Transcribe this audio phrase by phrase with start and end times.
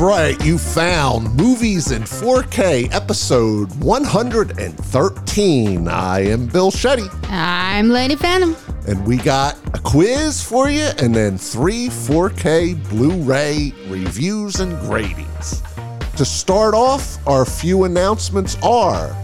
[0.00, 5.88] Right, you found Movies in 4K, episode 113.
[5.88, 8.56] I am Bill Shetty, I'm Lady Phantom.
[8.88, 14.72] and we got a quiz for you and then three 4K Blu ray reviews and
[14.78, 15.60] gradings.
[16.16, 19.14] To start off, our few announcements are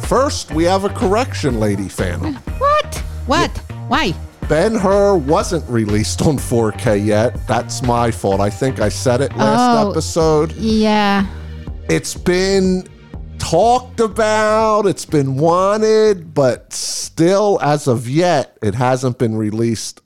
[0.00, 2.34] first, we have a correction, Lady Phantom.
[2.58, 2.96] What?
[3.26, 3.50] What?
[3.88, 4.12] Why?
[4.48, 7.46] Ben Hur wasn't released on 4K yet.
[7.46, 8.40] That's my fault.
[8.40, 9.90] I think I said it last Oh.
[9.90, 10.52] episode.
[10.56, 11.26] Yeah.
[11.88, 12.86] It's been
[13.38, 20.00] talked about, it's been wanted, but still, as of yet, it hasn't been released.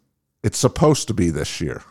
[0.44, 1.82] It's supposed to be this year.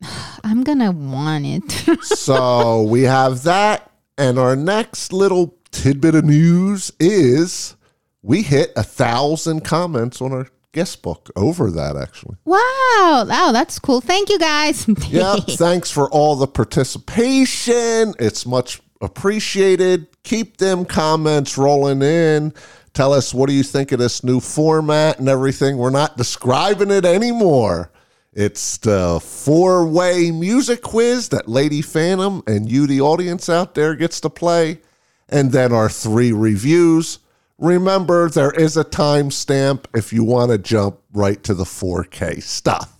[0.44, 1.98] I'm gonna want it.
[2.04, 3.90] So we have that.
[4.16, 7.74] And our next little tidbit of news is
[8.22, 11.30] we hit a thousand comments on our guest book.
[11.36, 12.36] Over that, actually.
[12.44, 13.24] wow.
[13.26, 14.00] Wow, that's cool.
[14.00, 14.86] Thank you guys.
[15.08, 18.14] Yeah, thanks for all the participation.
[18.18, 20.06] It's much appreciated.
[20.22, 22.54] Keep them comments rolling in.
[22.92, 25.76] Tell us what do you think of this new format and everything.
[25.78, 27.90] We're not describing it anymore.
[28.32, 34.20] It's the four-way music quiz that Lady Phantom and you, the audience out there, gets
[34.20, 34.78] to play,
[35.28, 37.18] and then our three reviews.
[37.60, 42.96] Remember, there is a timestamp if you want to jump right to the 4K stuff.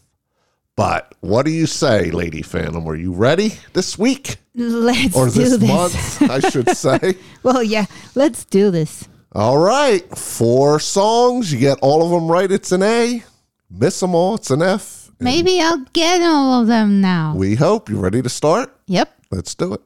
[0.77, 2.87] But what do you say, Lady Phantom?
[2.87, 5.69] Are you ready this week let's or do this this.
[5.69, 6.23] month?
[6.31, 7.15] I should say.
[7.43, 9.09] Well, yeah, let's do this.
[9.33, 11.51] All right, four songs.
[11.51, 12.51] You get all of them right.
[12.51, 13.25] It's an A.
[13.71, 14.35] Miss them all.
[14.35, 15.11] It's an F.
[15.21, 17.35] Maybe I'll get all of them now.
[17.35, 18.77] We hope you ready to start.
[18.89, 19.11] Yep.
[19.31, 19.81] Let's do it.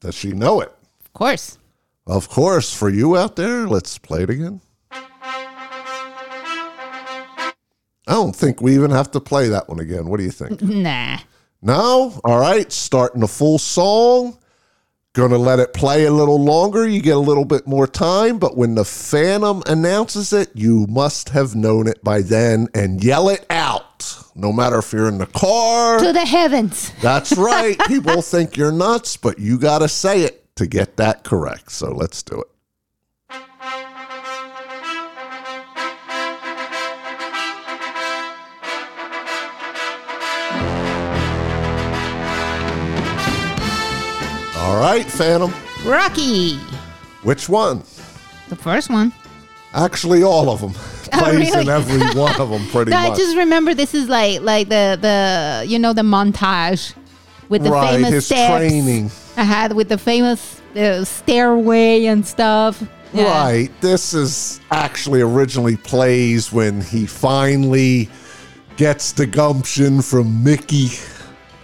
[0.00, 0.72] Does she know it?
[1.18, 1.58] Of course.
[2.06, 2.72] Of course.
[2.72, 4.60] For you out there, let's play it again.
[4.92, 5.02] I
[8.06, 10.06] don't think we even have to play that one again.
[10.06, 10.62] What do you think?
[10.62, 11.18] Nah.
[11.60, 12.20] No?
[12.22, 14.38] All right, starting the full song.
[15.12, 16.86] Gonna let it play a little longer.
[16.86, 21.30] You get a little bit more time, but when the Phantom announces it, you must
[21.30, 24.14] have known it by then and yell it out.
[24.36, 25.98] No matter if you're in the car.
[25.98, 26.92] To the heavens.
[27.02, 27.76] That's right.
[27.88, 31.70] People think you're nuts, but you gotta say it to get that correct.
[31.70, 32.48] So let's do it.
[44.56, 45.54] All right, Phantom.
[45.84, 46.56] Rocky.
[47.22, 47.78] Which one?
[48.48, 49.12] The first one.
[49.74, 50.74] Actually, all of them.
[51.10, 54.42] Oh, Plays in every one of them, pretty No, I just remember this is like
[54.42, 56.92] like the the you know the montage
[57.48, 59.10] with the right, famous his steps training.
[59.38, 62.82] I had with the famous uh, stairway and stuff.
[63.12, 63.24] Yeah.
[63.44, 63.70] Right.
[63.80, 68.08] This is actually originally plays when he finally
[68.76, 70.88] gets the gumption from Mickey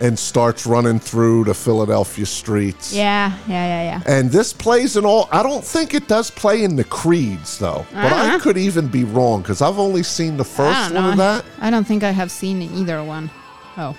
[0.01, 2.93] and starts running through the Philadelphia streets.
[2.93, 4.03] Yeah, yeah, yeah, yeah.
[4.07, 5.29] And this plays in all.
[5.33, 8.39] I don't think it does play in the creeds though, but I Uh-huh.
[8.39, 11.45] could even be wrong because I've only seen the first one of that.
[11.61, 13.31] I don't think I have seen either one.
[13.77, 13.97] Oh,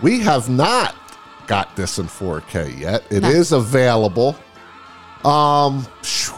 [0.00, 0.94] We have not
[1.48, 3.02] got this in 4K yet.
[3.10, 3.28] It No.
[3.30, 4.36] is available.
[5.24, 5.84] Um,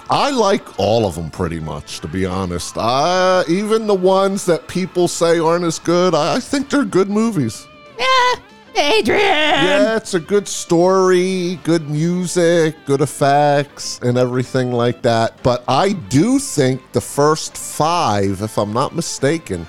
[0.09, 2.78] I like all of them pretty much, to be honest.
[2.78, 7.10] Uh, even the ones that people say aren't as good, I, I think they're good
[7.10, 7.66] movies.
[7.98, 8.34] yeah,
[8.76, 9.21] Adrian.
[9.21, 15.42] Yeah, it's a good story, good music, good effects, and everything like that.
[15.42, 19.66] But I do think the first five, if I'm not mistaken,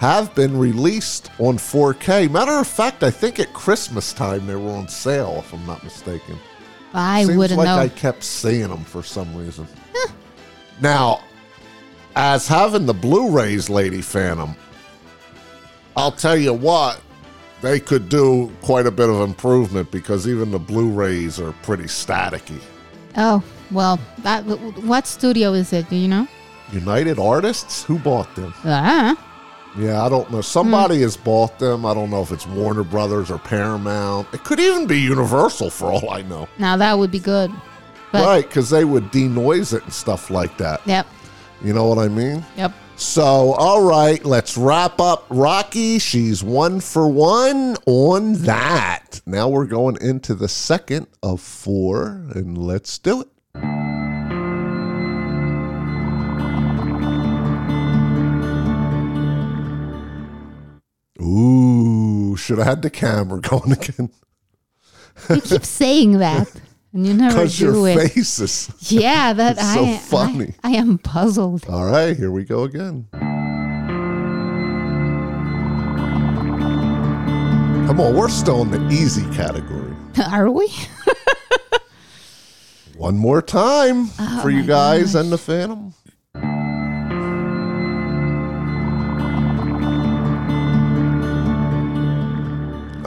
[0.00, 2.30] have been released on 4K.
[2.30, 5.84] Matter of fact, I think at Christmas time they were on sale, if I'm not
[5.84, 6.38] mistaken.
[6.94, 7.76] I Seems wouldn't like know.
[7.76, 9.66] I kept seeing them for some reason.
[10.80, 11.20] now,
[12.16, 14.56] as having the Blu-rays, Lady Phantom,
[15.94, 17.02] I'll tell you what,
[17.60, 22.60] they could do quite a bit of improvement because even the Blu-rays are pretty staticky.
[23.18, 24.44] oh, well, that.
[24.46, 25.90] What studio is it?
[25.90, 26.26] Do you know?
[26.72, 28.54] United Artists, who bought them?
[28.64, 29.14] Ah,
[29.78, 30.40] Yeah, I don't know.
[30.40, 31.86] Somebody has bought them.
[31.86, 34.26] I don't know if it's Warner Brothers or Paramount.
[34.32, 36.48] It could even be Universal for all I know.
[36.58, 37.52] now that would be good.
[38.12, 40.80] But right, because they would denoise it and stuff like that.
[40.84, 41.06] yep,
[41.62, 42.44] You know what I mean?
[42.56, 42.72] yep.
[42.96, 43.22] So,
[43.54, 45.98] all right, let's wrap up Rocky.
[46.00, 49.22] She's one for one on that.
[49.24, 53.28] Now we're going into the second of four, and let's do it.
[61.20, 64.10] Ooh, should have had the camera going again.
[65.28, 66.48] You keep saying that,
[66.94, 68.10] and you never Because do your it.
[68.12, 68.70] faces.
[68.90, 70.54] Yeah, that It's so I, funny.
[70.64, 71.66] I I am puzzled.
[71.68, 73.06] All right, here we go again.
[77.86, 79.92] Come on, we're still in the easy category.
[80.30, 80.72] Are we?
[82.96, 85.92] One more time oh for you guys and the Phantom.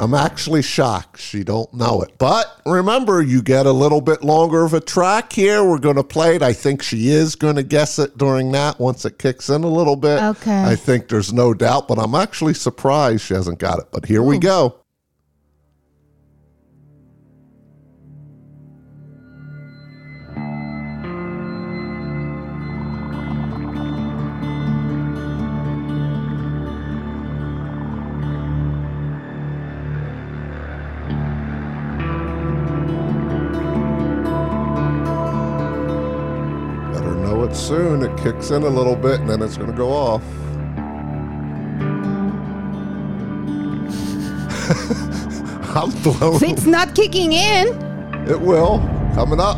[0.03, 2.17] I'm actually shocked she don't know it.
[2.17, 5.63] But remember, you get a little bit longer of a track here.
[5.63, 6.41] We're going to play it.
[6.41, 9.67] I think she is going to guess it during that once it kicks in a
[9.69, 10.21] little bit.
[10.21, 10.63] Okay.
[10.63, 13.85] I think there's no doubt, but I'm actually surprised she hasn't got it.
[13.93, 14.82] But here we go.
[38.13, 40.23] It kicks in a little bit and then it's going to go off.
[45.75, 46.43] I'm blown.
[46.43, 47.67] it's not kicking in.
[48.27, 48.79] It will.
[49.15, 49.57] Coming up.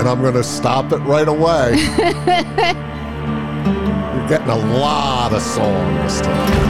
[0.00, 1.76] And I'm going to stop it right away.
[4.16, 6.62] You're getting a lot of song this time.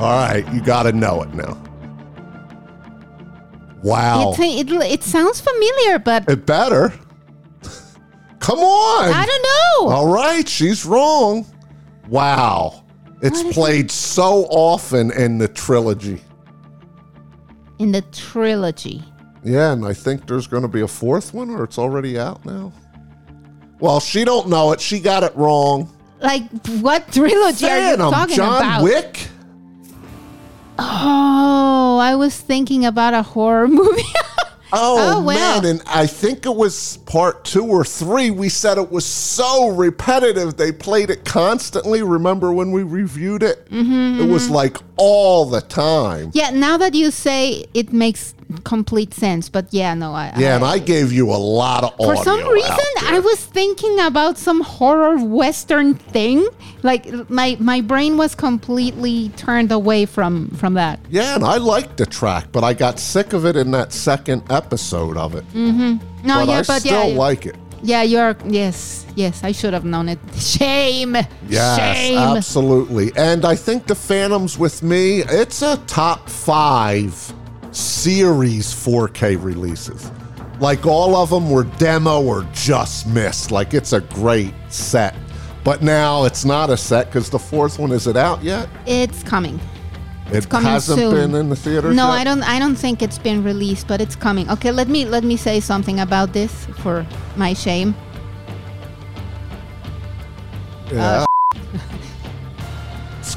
[0.00, 1.56] All right, you got to know it now.
[3.82, 4.30] Wow.
[4.30, 6.92] It's, it, it sounds familiar, but It better.
[8.40, 9.12] Come on.
[9.12, 9.94] I don't know.
[9.94, 11.46] All right, she's wrong.
[12.08, 12.84] Wow.
[13.22, 16.22] It's played so often in the trilogy.
[17.78, 19.02] In the trilogy.
[19.44, 22.44] Yeah, and I think there's going to be a fourth one, or it's already out
[22.44, 22.72] now.
[23.78, 24.80] Well, she don't know it.
[24.80, 25.90] She got it wrong.
[26.20, 26.42] Like,
[26.80, 28.82] what trilogy are you Phantom, talking John about?
[28.82, 29.29] Wick.
[30.82, 34.02] Oh, I was thinking about a horror movie.
[34.72, 35.60] Oh, Oh, well.
[35.62, 38.30] man, and I think it was part two or three.
[38.30, 40.56] We said it was so repetitive.
[40.56, 42.02] They played it constantly.
[42.04, 43.68] Remember when we reviewed it?
[43.70, 46.30] Mm-hmm, it was like all the time.
[46.34, 48.32] yeah, now that you say it makes
[48.64, 50.32] complete sense, but yeah, no, I.
[50.36, 52.76] Yeah, and I, I gave you a lot of for some reason.
[53.02, 56.46] I was thinking about some horror western thing.
[56.82, 61.00] Like my my brain was completely turned away from from that.
[61.10, 64.42] Yeah, and I liked the track, but I got sick of it in that second
[64.50, 65.44] episode of it.
[65.52, 66.26] Mm-hmm.
[66.26, 67.56] No, but yeah, I but still yeah, like it.
[67.82, 70.18] yeah, you're yes, yes, I should have known it.
[70.36, 71.16] Shame,
[71.48, 72.18] Yes, shame.
[72.18, 73.10] absolutely.
[73.16, 77.32] And I think the Phantoms with me, it's a top five
[77.72, 80.10] series 4K releases.
[80.60, 83.50] Like all of them were demo or just missed.
[83.50, 85.14] Like it's a great set.
[85.64, 88.68] But now it's not a set because the fourth one is it out yet?
[88.86, 89.60] It's coming.
[90.32, 91.10] It coming hasn't soon.
[91.10, 91.96] been in the theaters.
[91.96, 92.20] No, yet?
[92.20, 92.42] I don't.
[92.44, 94.48] I don't think it's been released, but it's coming.
[94.50, 97.04] Okay, let me let me say something about this for
[97.36, 97.94] my shame.
[100.92, 101.20] Yeah.
[101.20, 101.29] it's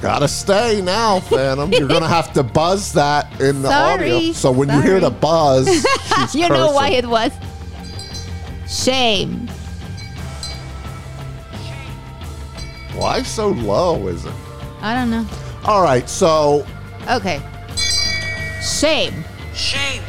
[0.04, 1.72] got to stay now, Phantom.
[1.72, 4.34] You're gonna have to buzz that in the audio.
[4.34, 7.06] So when you hear the buzz, she's you know why cursing.
[7.06, 7.32] it was
[8.68, 9.48] shame.
[12.96, 14.08] Why so low?
[14.10, 14.34] Is it?
[14.82, 15.26] I don't know.
[15.66, 16.66] All right, so
[17.10, 17.42] Okay,
[18.62, 19.24] Shame.
[19.54, 20.02] shame.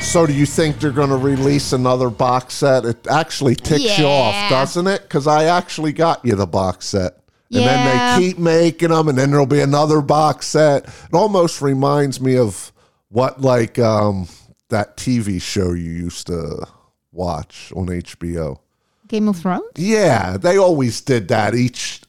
[0.00, 2.84] so do you think they're going to release another box set?
[2.84, 4.48] It actually ticks you off, Yeah.
[4.50, 5.02] doesn't it?
[5.02, 7.18] Because I actually got you the box set.
[7.52, 7.66] And Yeah.
[7.66, 10.84] then they keep making them, and then there'll be another box set.
[10.86, 12.72] It almost reminds me of
[13.10, 14.28] what, like, um,
[14.70, 16.66] that TV show you used to
[17.12, 18.58] watch on HBO.
[19.06, 19.62] Game of Thrones.
[19.76, 22.00] Yeah, they always did that each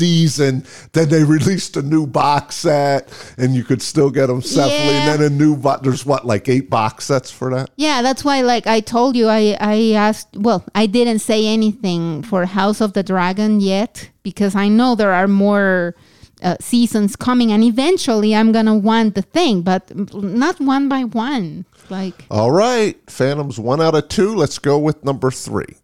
[0.00, 0.64] season.
[0.92, 4.94] Then they released a new box set, and you could still get them separately.
[4.94, 5.12] Yeah.
[5.12, 5.82] And then a new box.
[5.82, 7.70] There's what, like eight box sets for that?
[7.76, 8.40] Yeah, that's why.
[8.40, 10.28] Like I told you, I I asked.
[10.34, 15.12] Well, I didn't say anything for House of the Dragon yet because I know there
[15.12, 15.94] are more.
[16.42, 19.82] Uh, seasons coming and eventually i'm gonna want the thing but
[20.14, 24.34] not one by one like All right, Phantoms one out of two.
[24.34, 25.76] Let's go with number three.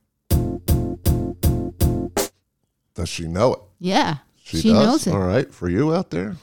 [2.95, 3.61] Does she know it?
[3.79, 6.37] Yeah She, she, knows it All right, for you out there.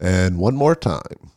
[0.00, 1.30] And one more time.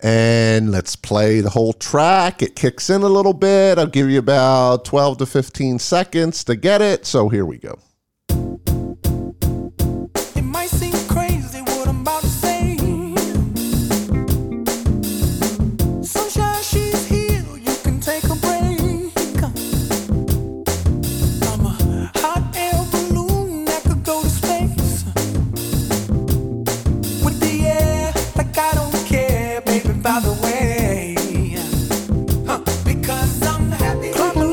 [0.00, 2.42] And let's play the whole track.
[2.42, 3.78] It kicks in a little bit.
[3.78, 7.04] I'll give you about 12 to 15 seconds to get it.
[7.04, 7.78] So here we go.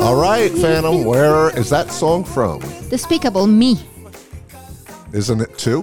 [0.05, 2.59] All right, Phantom, where is that song from?
[2.89, 3.79] Despicable Me.
[5.12, 5.81] Isn't it too?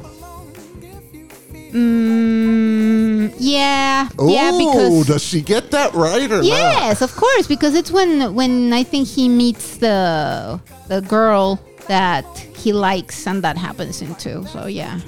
[1.72, 6.44] Mm, yeah, yeah, because does she get that right or not?
[6.44, 12.24] yes, of course, because it's when when I think he meets the the girl that
[12.54, 14.46] he likes, and that happens in two.
[14.46, 15.00] So yeah,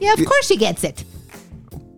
[0.00, 1.04] yeah, of course she gets it.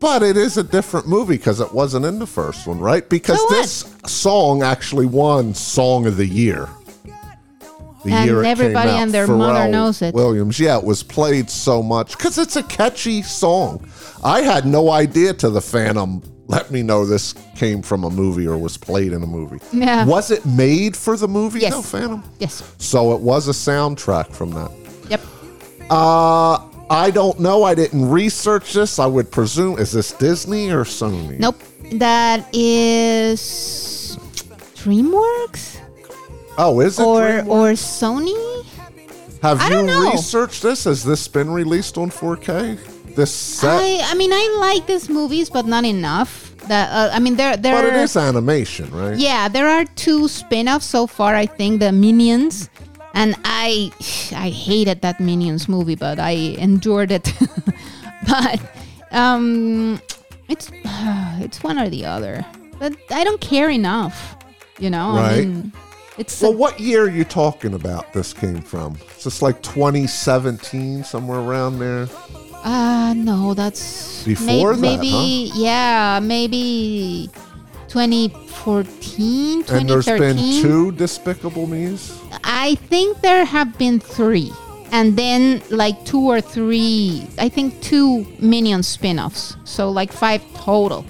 [0.03, 3.09] But it is a different movie because it wasn't in the first one, right?
[3.09, 6.69] Because So this song actually won Song of the Year.
[8.05, 8.97] The And year everybody out.
[8.99, 10.13] and their mother knows it.
[10.13, 13.89] Williams, yeah, it was played so much because it's a catchy song.
[14.25, 16.21] I had no idea to the Phantom.
[16.49, 19.59] Let me know this came from a movie or was played in a movie.
[19.73, 20.05] Yeah.
[20.05, 21.61] Was it made for the movie?
[21.61, 21.75] Yes.
[21.75, 22.25] though, Phantom.
[22.41, 22.75] Yes.
[22.79, 24.73] So it was a soundtrack from that.
[25.09, 25.21] Yep.
[25.89, 26.59] Uh,
[26.93, 27.65] I don't know.
[27.65, 28.99] I didn't research this.
[28.99, 31.39] I would presume is this Disney or Sony?
[31.39, 31.57] Nope.
[31.95, 34.19] That is
[34.77, 35.79] DreamWorks
[36.59, 37.03] Oh, is it?
[37.03, 37.47] or DreamWorks?
[37.49, 38.67] or Sony.
[39.43, 40.11] Have I you know.
[40.13, 40.85] researched this?
[40.85, 42.79] Has this been released on 4K?
[43.17, 46.55] This set, I I mean I like these movies, but not enough.
[46.69, 49.19] That uh, I mean there there but it is animation, right?
[49.19, 51.35] Yeah, there are two spin-offs so far.
[51.35, 52.71] I think the Minions,
[53.15, 53.91] and I
[54.35, 57.33] I hated that Minions movie, but I endured it.
[58.29, 58.61] but
[59.11, 60.01] um,
[60.49, 60.71] it's
[61.41, 62.45] it's one or the other.
[62.79, 64.37] But I don't care enough,
[64.79, 65.11] you know.
[65.11, 65.47] I Right.
[65.47, 65.73] mean,
[66.19, 68.13] it's Well, what year are you talking about?
[68.13, 68.97] This came from?
[69.15, 72.09] It's this like 2017, somewhere around there?
[72.65, 77.29] uh no, that's Before that, maybe yeah, maybe
[77.89, 79.77] 2014, 2013.
[79.81, 80.19] And there's 2013.
[80.37, 82.22] been two Despicable Me's.
[82.45, 84.53] I think there have been three.
[84.91, 89.57] And then like two or three, I think two Minion spin offs.
[89.65, 91.07] So like five total.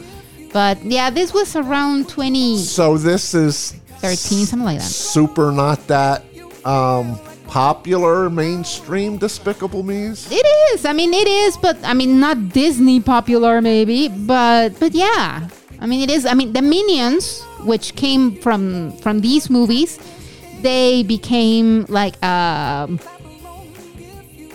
[0.53, 2.59] But yeah, this was around 20.
[2.59, 4.85] So this is 13, something like that.
[4.85, 6.25] super not that
[6.65, 10.31] um, popular mainstream Despicable Me's.
[10.31, 10.85] It is.
[10.85, 15.49] I mean, it is, but I mean, not Disney popular maybe, but but yeah.
[15.81, 16.27] I mean, it is.
[16.27, 19.99] I mean, the Minions, which came from from these movies,
[20.63, 22.99] they became like um,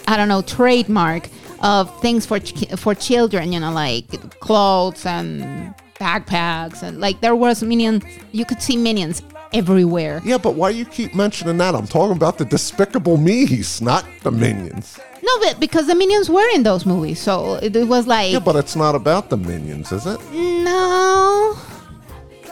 [0.08, 1.30] I don't know trademark
[1.62, 3.52] of things for ch- for children.
[3.54, 4.08] You know, like
[4.40, 8.04] clothes and backpacks and like there was minions.
[8.32, 9.22] You could see minions
[9.54, 10.22] everywhere.
[10.24, 11.76] Yeah, but why you keep mentioning that?
[11.76, 15.00] I'm talking about the Despicable Me's, not the Minions.
[15.24, 18.40] No, but because the minions were in those movies, so it, it was like Yeah,
[18.40, 20.20] but it's not about the Minions, is it?
[20.34, 21.58] No.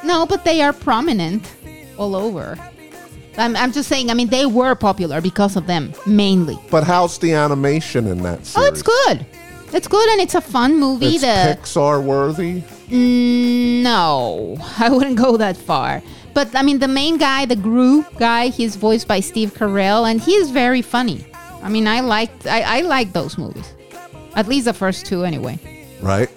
[0.04, 1.52] No, but they are prominent
[1.98, 2.58] all over.
[3.38, 6.58] I'm, I'm just saying, I mean, they were popular because of them, mainly.
[6.72, 8.66] But how's the animation in that series?
[8.66, 9.26] Oh, it's good.
[9.74, 11.08] It's good and it's a fun movie.
[11.08, 12.62] It's The Pixar worthy.
[12.88, 16.02] Mm, no, I wouldn't go that far.
[16.34, 20.22] But I mean, the main guy, the Gru guy, he's voiced by Steve Carell, and
[20.22, 21.26] he is very funny.
[21.62, 23.74] I mean, I liked, I, I like those movies,
[24.36, 25.60] at least the first two, anyway.
[26.02, 26.30] Right.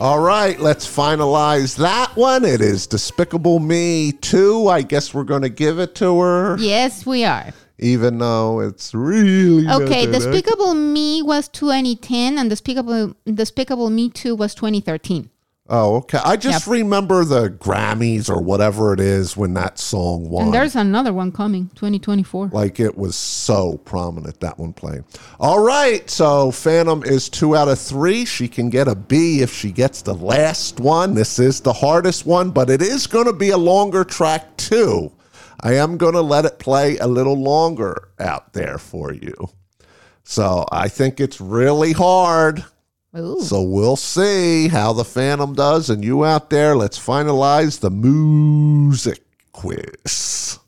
[0.00, 2.44] All right, let's finalize that one.
[2.44, 4.68] It is Despicable Me 2.
[4.68, 7.46] I guess we're going to give it to her, Yes, we are.
[7.78, 9.68] even though it's really.
[9.68, 15.30] Okay, Despicable Me was 2010, and Despicable Despicable Me 2 was 2013.
[15.70, 16.18] Oh, okay.
[16.24, 16.72] I just Yep.
[16.78, 20.46] remember the Grammys or whatever it is when that song won.
[20.46, 22.48] And there's another one coming, 2024.
[22.54, 25.04] like it was so prominent that one playing.
[25.38, 28.24] All right, so Phantom is two out of three.
[28.24, 31.12] She can get a B if she gets the last one.
[31.14, 35.12] This is the hardest one, but it is going to be a longer track too.
[35.60, 39.34] I am going to let it play a little longer out there for you.
[40.24, 42.64] So I think it's really hard.
[43.16, 43.40] Ooh.
[43.40, 45.88] So we'll see how the Phantom does.
[45.88, 49.22] And you out there, let's finalize the music
[49.52, 50.58] quiz.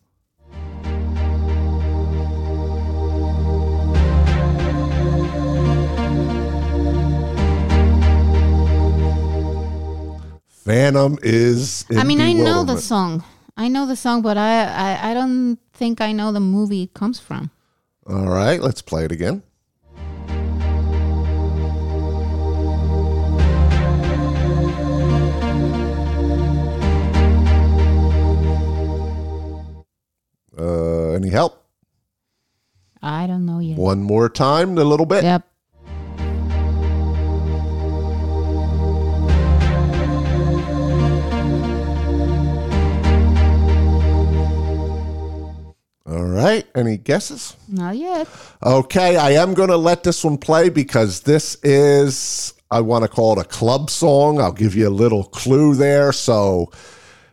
[10.48, 11.84] Phantom is.
[11.90, 13.24] In I mean, I know the song.
[13.56, 16.94] I know the song, but I, I, I don't think I know the movie it
[16.94, 17.50] comes from.
[18.06, 19.42] All right, let's play it again.
[31.20, 31.62] Any help?
[33.02, 33.78] I don't know yet.
[33.78, 35.24] One more time, a little bit.
[35.24, 35.46] Yep.
[46.06, 47.56] All right, any guesses?
[47.68, 48.26] Not yet.
[48.64, 53.08] Okay, I am going to let this one play because this is, I want to
[53.08, 54.40] call it a club song.
[54.40, 56.12] I'll give you a little clue there.
[56.12, 56.72] So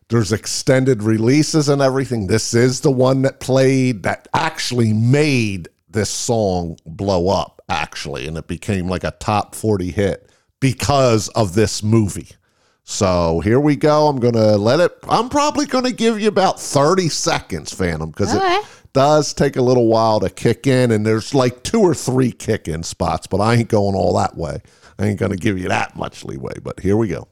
[0.09, 2.27] There's extended releases and everything.
[2.27, 8.37] This is the one that played that actually made this song blow up, actually, and
[8.37, 10.29] it became like a top 40 hit
[10.61, 12.29] because of this movie.
[12.85, 14.07] So here we go.
[14.07, 18.09] I'm going to let it, I'm probably going to give you about 30 seconds, Phantom,
[18.09, 18.55] because Okay.
[18.59, 22.31] it does take a little while to kick in, and there's like two or three
[22.31, 24.61] kick in spots, but I ain't going all that way.
[24.97, 27.27] I ain't going to give you that much leeway, but here we go.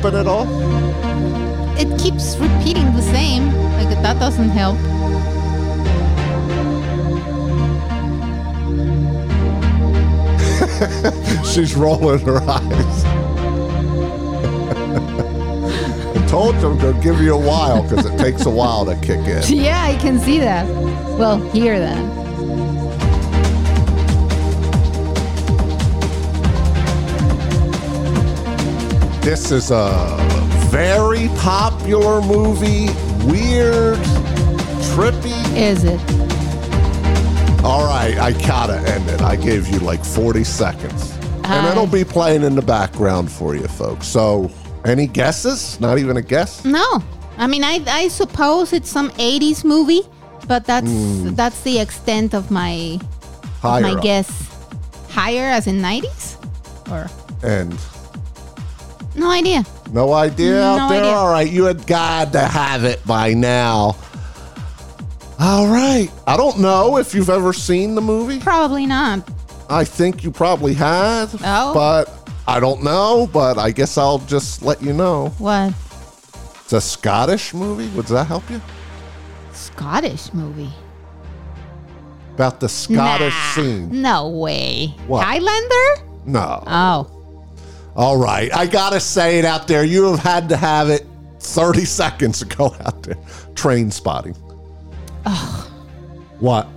[0.00, 0.46] Helping at all?
[1.76, 3.46] It keeps repeating the same.
[3.72, 4.76] Like that doesn't help.
[11.44, 13.04] She's rolling her eyes.
[16.14, 18.84] I told you I'm going to give you a while because it takes a while
[18.84, 19.42] to kick in.
[19.48, 20.64] Yeah, I can see that.
[21.18, 22.27] Well, hear that.
[29.28, 30.16] This is a
[30.70, 32.86] very popular movie,
[33.30, 33.98] weird,
[34.88, 35.36] trippy.
[35.54, 36.00] Is it?
[37.62, 39.20] All right, I gotta end it.
[39.20, 41.12] I gave you like 40 seconds.
[41.44, 41.70] and Hi.
[41.70, 44.06] it'll be playing in the background for you folks.
[44.06, 44.50] So,
[44.86, 45.78] any guesses?
[45.78, 46.64] Not even a guess?
[46.64, 47.02] No.
[47.36, 50.02] I mean, I I suppose it's some '80s movie,
[50.46, 51.34] but that's Hmm.
[51.34, 52.98] that's the extent of my
[53.60, 54.02] Higher my up.
[54.02, 54.30] guess.
[55.10, 56.36] Higher as in '90s,
[56.90, 57.10] or
[57.42, 57.76] And
[59.18, 59.64] no idea.
[59.92, 61.00] no idea out No there?
[61.02, 61.12] idea.
[61.12, 63.96] All right, you had got to have it by now.
[65.40, 66.08] All right.
[66.26, 68.40] I don't know if you've ever seen the movie.
[68.40, 69.28] Probably not.
[69.70, 71.34] I think you probably have.
[71.44, 71.72] Oh.
[71.74, 75.28] But I don't know, but I guess I'll just let you know.
[75.38, 75.72] What
[76.64, 77.88] It's a Scottish movie.
[77.96, 78.60] Would that help you?
[79.52, 80.72] Scottish movie?
[82.34, 84.02] About the Scottish Nah, scene.
[84.02, 84.94] No way.
[85.06, 85.24] What?
[85.24, 86.02] Highlander?
[86.24, 86.62] No.
[86.66, 87.17] Oh,
[87.98, 88.48] All right.
[88.56, 89.82] I got to say it out there.
[89.82, 91.04] You have had to have it
[91.40, 93.16] 30 seconds ago out there.
[93.54, 94.36] Trainspotting.
[96.38, 96.68] What?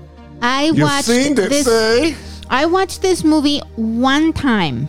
[0.42, 1.66] I You've watched seen it, this.
[1.66, 2.16] see?
[2.50, 4.88] I watched this movie one time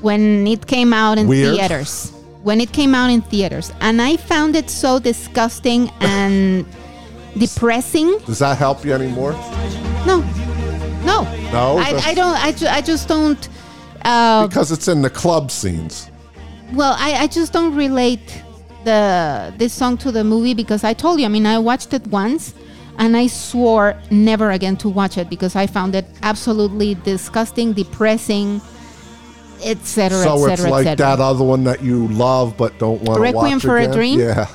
[0.00, 1.54] when it came out in Weird.
[1.56, 2.10] theaters.
[2.42, 6.66] When it came out in theaters, and I found it so disgusting and
[7.38, 8.18] depressing.
[8.26, 9.32] Does that help you anymore?
[10.06, 10.20] No,
[11.04, 11.78] no, No?
[11.78, 12.36] I, I don't.
[12.44, 13.48] I, ju- I just don't.
[14.06, 16.10] Uh, Because it's in the club scenes.
[16.72, 18.42] well, I, I just don't relate
[18.84, 21.26] the this song to the movie because I told you.
[21.26, 22.54] I mean, I watched it once,
[22.98, 28.60] and I swore never again to watch it because I found it absolutely disgusting, depressing,
[29.64, 33.34] etc., So it's like that other one that you love but don't want to watch
[33.34, 33.88] Requiem for a?
[33.92, 34.20] Dream?
[34.20, 34.46] Yeah.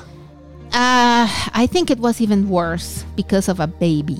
[0.72, 4.16] Uh, I think it was even worse because of a baby.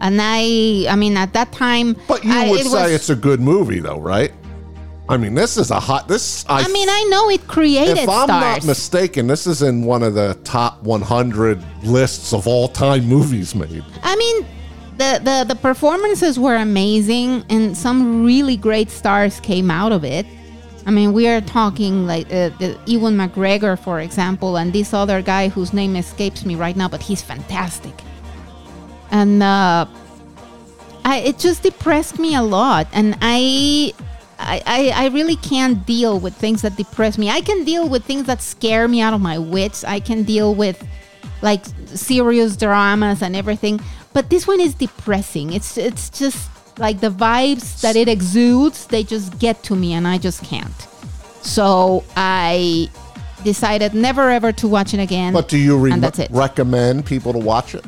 [0.00, 3.16] And I, I mean, at that time, But you I, would say was- it's a
[3.16, 4.32] good movie, though, right?
[5.08, 6.06] I mean, this is a hot.
[6.06, 9.84] This I, I mean, I know it created if I'm not mistaken, this is in
[9.84, 13.84] one of the top 100 lists of all time movies made.
[14.02, 14.46] I mean,
[14.98, 20.26] the, the the performances were amazing, and some really great stars came out of it.
[20.84, 25.20] I mean, we are talking like uh, the Ewan McGregor, for example, and this other
[25.22, 27.92] guy whose name escapes me right now, but he's fantastic.
[29.10, 29.86] And uh,
[31.04, 33.92] I, it just depressed me a lot, and I,
[34.38, 37.28] I, I, I really can't deal with things that depress me.
[37.28, 39.84] I can deal with things that scare me out of my wits.
[39.84, 40.86] I can deal with
[41.42, 43.80] like serious dramas and everything,
[44.12, 45.52] but this one is depressing.
[45.52, 48.86] It's it's just like the vibes that it exudes.
[48.86, 50.80] They just get to me, and I just can't.
[51.42, 52.88] So I
[53.44, 55.32] decided never ever to watch it again.
[55.32, 56.30] But do you re- and that's it.
[56.30, 57.84] recommend people to watch it?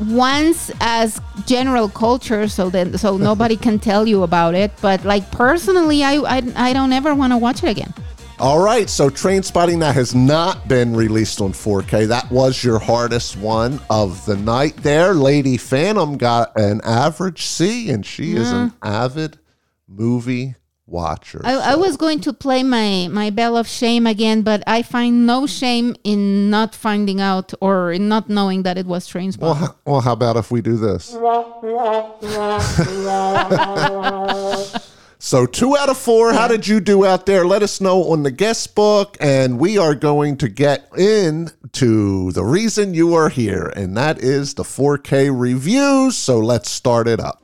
[0.00, 5.28] Once as general culture so then so nobody can tell you about it but like
[5.30, 7.92] personally i i, I don't ever want to watch it again
[8.40, 12.08] All right, so Trainspotting that has not been released on 4K.
[12.08, 15.14] That was your hardest one of the night there.
[15.14, 18.74] Lady Phantom got an average C, and she is an mm.
[18.82, 19.38] avid
[19.86, 21.40] movie watcher.
[21.44, 25.26] I, I was going to play my my bell of shame again but i find
[25.26, 29.78] no shame in not finding out or in not knowing that it was train well,
[29.86, 31.12] well, how about if we do this?
[35.24, 36.34] So two out of four.
[36.34, 37.46] How did you do out there?
[37.46, 42.30] Let us know on the guest book, and we are going to get in to
[42.32, 46.14] the reason you are here, and that is the 4K reviews.
[46.14, 47.43] So let's start it up.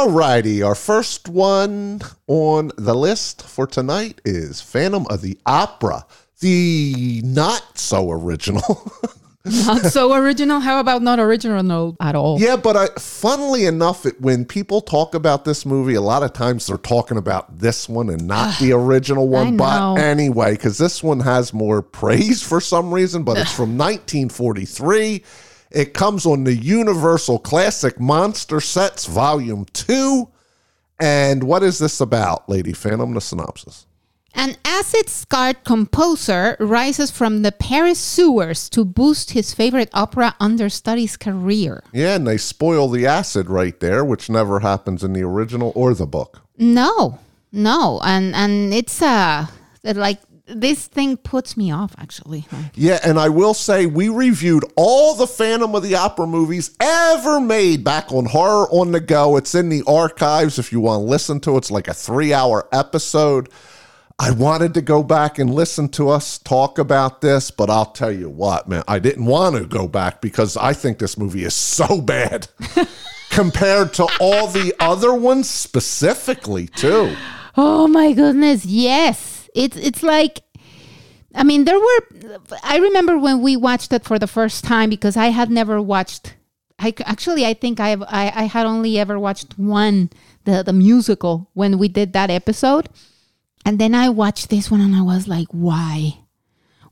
[0.00, 6.06] Alrighty, our first one on the list for tonight is Phantom of the Opera,
[6.40, 8.90] the not so original.
[9.44, 10.60] Not so original.
[10.60, 12.38] How about not original at all?
[12.38, 16.34] Yeah, but I, funnily enough, it, when people talk about this movie, a lot of
[16.34, 19.56] times they're talking about this one and not the original one.
[19.56, 25.22] But anyway, because this one has more praise for some reason, but it's from 1943.
[25.70, 30.28] It comes on the Universal Classic Monster Sets Volume 2.
[30.98, 33.14] And what is this about, Lady Phantom?
[33.14, 33.86] The synopsis.
[34.34, 41.16] An acid scarred composer rises from the Paris sewers to boost his favorite opera understudy's
[41.16, 41.82] career.
[41.92, 45.94] Yeah, and they spoil the acid right there, which never happens in the original or
[45.94, 46.42] the book.
[46.56, 47.18] No,
[47.52, 49.46] no, and and it's uh
[49.82, 50.20] like
[50.54, 52.46] this thing puts me off actually.
[52.74, 57.40] Yeah, and I will say we reviewed all the Phantom of the Opera movies ever
[57.40, 59.36] made back on Horror on the Go.
[59.36, 61.58] It's in the archives if you want to listen to it.
[61.58, 63.48] It's like a three hour episode.
[64.22, 68.12] I wanted to go back and listen to us talk about this, but I'll tell
[68.12, 71.54] you what, man, I didn't want to go back because I think this movie is
[71.54, 72.46] so bad
[73.30, 77.16] compared to all the other ones specifically, too.
[77.56, 79.39] Oh my goodness, yes.
[79.54, 80.40] It's it's like
[81.34, 85.16] I mean there were I remember when we watched it for the first time because
[85.16, 86.34] I had never watched
[86.78, 90.10] I actually I think I have I, I had only ever watched one
[90.44, 92.88] the the musical when we did that episode.
[93.64, 96.20] And then I watched this one and I was like, why?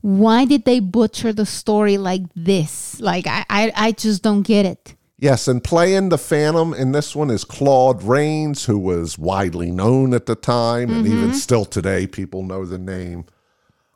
[0.01, 3.01] Why did they butcher the story like this?
[3.01, 4.95] Like I I, I just don't get it.
[5.21, 10.13] Yes, and playing the Phantom in this one is Claude Rains, who was widely known
[10.13, 13.25] at the time, and even still today, people know the name.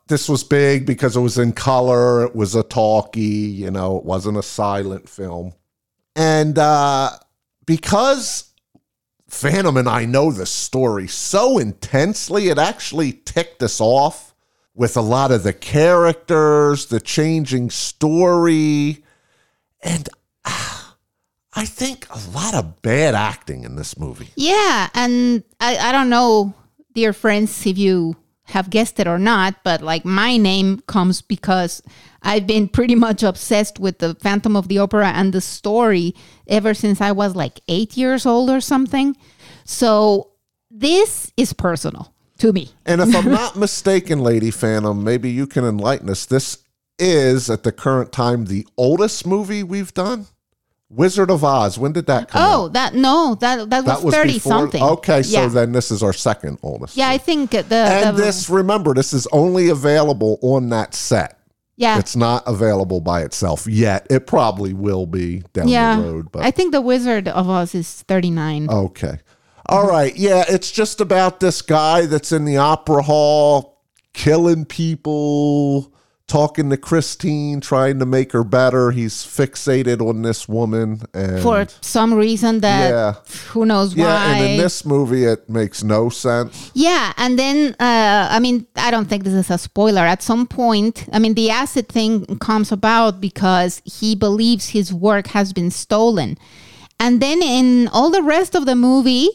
[0.08, 4.04] This was big because it was in color, it was a talkie, you know, it
[4.04, 5.54] wasn't a silent film.
[6.14, 7.12] And uh,
[7.64, 8.52] because
[9.26, 14.34] Phantom and I know the story so intensely, it actually ticked us off
[14.74, 19.02] with a lot of the characters, the changing story,
[19.80, 20.10] and
[21.56, 24.28] I think a lot of bad acting in this movie.
[24.36, 26.54] Yeah, and I, I don't know,
[26.94, 31.82] dear friends, if you have guessed it or not, but like my name comes because
[32.22, 36.14] I've been pretty much obsessed with the Phantom of the Opera and the story
[36.46, 39.16] ever since I was like eight years old or something.
[39.64, 40.30] So
[40.70, 42.70] this is personal to me.
[42.84, 46.26] And if I'm not mistaken, Lady Phantom, maybe you can enlighten us.
[46.26, 46.58] This
[46.98, 50.26] is at the current time the oldest movie we've done.
[50.94, 51.78] Wizard of Oz.
[51.78, 52.60] When did that come oh, out?
[52.60, 54.52] Oh, that no, that that was, that was thirty before.
[54.52, 54.82] something.
[54.82, 55.48] Okay, so yeah.
[55.48, 56.96] then this is our second oldest.
[56.96, 61.38] yeah, I think the And the, this, remember, this is only available on that set.
[61.76, 64.06] yeah It's not available by itself yet.
[64.10, 65.96] It probably will be down yeah.
[65.96, 68.68] the road, but I think the Wizard of Oz is thirty nine.
[68.68, 69.18] Okay.
[69.66, 70.14] All right.
[70.14, 73.74] Yeah, it's just about this guy that's in the opera hall
[74.12, 75.92] killing people,
[76.26, 78.90] talking to Christine, trying to make her better.
[78.90, 83.12] He's fixated on this woman and for some reason that Yeah.
[83.52, 84.32] who knows Yeah, why.
[84.32, 86.70] and in this movie it makes no sense.
[86.74, 90.00] Yeah, and then uh, I mean, I don't think this is a spoiler.
[90.00, 95.26] At some point, I mean, the acid thing comes about because he believes his work
[95.28, 96.38] has been stolen,
[96.98, 99.28] and then in all the rest of the movie,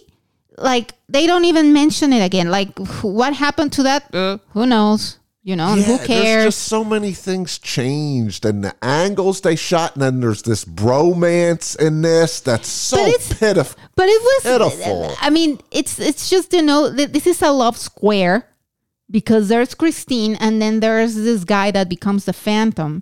[0.58, 2.49] like they don't even mention it again.
[2.49, 4.13] Like, what happened to that?
[4.13, 5.18] Uh, who knows?
[5.50, 6.46] You know, and who There's cares?
[6.46, 11.76] just so many things changed and the angles they shot, and then there's this bromance
[11.76, 13.80] in this that's so But pitiful.
[13.96, 15.16] But it was Pitiful.
[15.20, 18.46] I mean, it's it's just you know this is a love square
[19.10, 23.02] because there's Christine and then there's this guy that becomes the Phantom,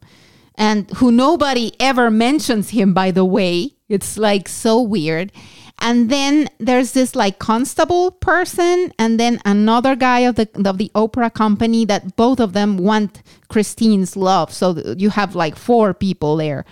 [0.56, 3.74] and who nobody ever mentions him by the way.
[3.90, 5.34] It's like so weird.
[5.80, 10.92] And then there's this like constable person, and then another guy of the of the
[10.96, 14.52] opera company that both of them want Christine's love.
[14.52, 16.66] So you have like four people there.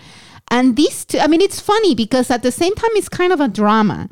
[0.50, 3.39] And these two, I mean, it's funny because at the same time, it's kind of
[3.39, 4.10] a drama.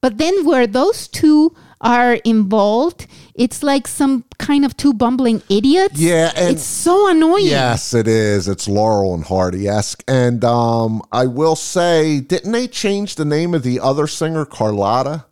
[0.00, 5.98] But then where those two are involved, it's like some kind of two bumbling idiots.
[5.98, 7.46] Yeah, it's so annoying.
[7.46, 8.48] Yes, it is.
[8.48, 10.02] It's Laurel and Hardy esque.
[10.08, 15.26] And um, I will say, didn't they change the name of the other singer, Carlotta?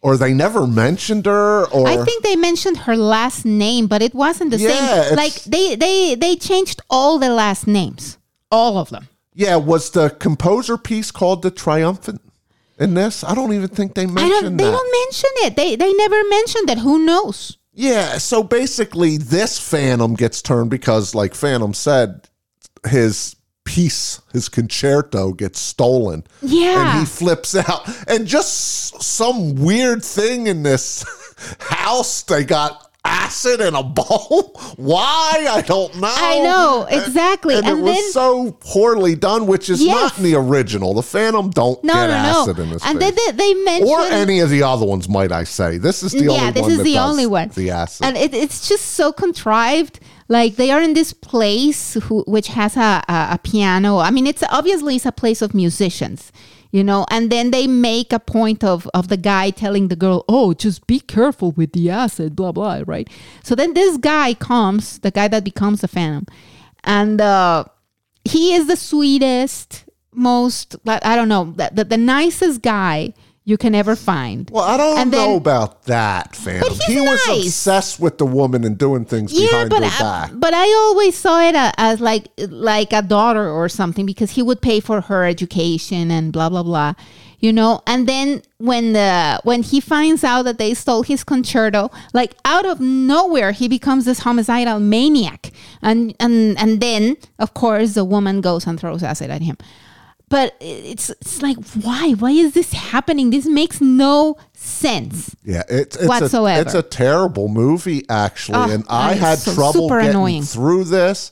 [0.00, 1.64] Or they never mentioned her?
[1.70, 5.16] Or I think they mentioned her last name, but it wasn't the Yeah, same.
[5.16, 8.18] Like they they they changed all the last names,
[8.50, 9.08] all of them.
[9.34, 12.20] yeah, was the composer piece called the Triumphant?
[12.78, 13.24] In this?
[13.24, 14.56] I don't even think they I mentioned don't.
[14.56, 14.70] They that.
[14.70, 15.56] don't mention it.
[15.56, 16.78] They they never mentioned it.
[16.78, 17.58] Who knows?
[17.72, 22.28] Yeah, so basically this Phantom gets turned because like Phantom said
[22.86, 23.34] his
[23.64, 26.24] piece, his concerto gets stolen.
[26.40, 26.90] Yeah.
[26.90, 27.88] And he flips out.
[28.08, 31.04] And just some weird thing in this
[31.58, 34.52] house, they got acid in a bowl.
[34.76, 35.46] Why?
[35.50, 36.10] I don't know.
[36.10, 37.56] I know exactly.
[37.56, 40.94] And, And, it was so poorly done, which is not in the original.
[40.94, 42.64] The Phantom don't no, get no, acid no.
[42.64, 45.44] in this And then they, they mentioned or any of the other ones, might I
[45.44, 45.78] say.
[45.78, 47.48] This is the yeah, only this one is the only one.
[47.54, 48.06] The acid.
[48.06, 50.00] and it, it's just so contrived.
[50.26, 53.98] Like they are in this place who, which has a, a, a piano.
[53.98, 56.32] I mean, it's obviously it's a place of musicians,
[56.74, 57.06] you know.
[57.08, 60.86] And then they make a point of of the guy telling the girl, "Oh, just
[60.88, 62.82] be careful with the acid," blah blah.
[62.84, 63.08] Right.
[63.44, 66.26] So then this guy comes, the guy that becomes the Phantom,
[66.82, 67.64] and uh,
[68.24, 73.14] he is the sweetest, most I don't know, the, the, the nicest guy
[73.46, 74.48] you can ever find.
[74.50, 76.62] Well, I don't And know then- about that, fam.
[76.86, 77.46] He was nice.
[77.46, 80.30] obsessed with the woman and doing things yeah, behind but her I, back.
[80.34, 84.60] but I always saw it as like like a daughter or something because he would
[84.62, 86.94] pay for her education and blah blah blah,
[87.38, 87.82] you know.
[87.86, 92.64] And then when the when he finds out that they stole his concerto, like out
[92.64, 95.52] of nowhere, he becomes this homicidal maniac,
[95.82, 99.58] and and and then of course the woman goes and throws acid at him.
[100.28, 103.30] But it's it's like why why is this happening?
[103.30, 105.36] This makes no sense.
[105.44, 106.58] Yeah, it's it's Whatsoever.
[106.58, 110.42] A, it's a terrible movie actually, Oh, and I had so trouble getting annoying.
[110.42, 111.30] through this.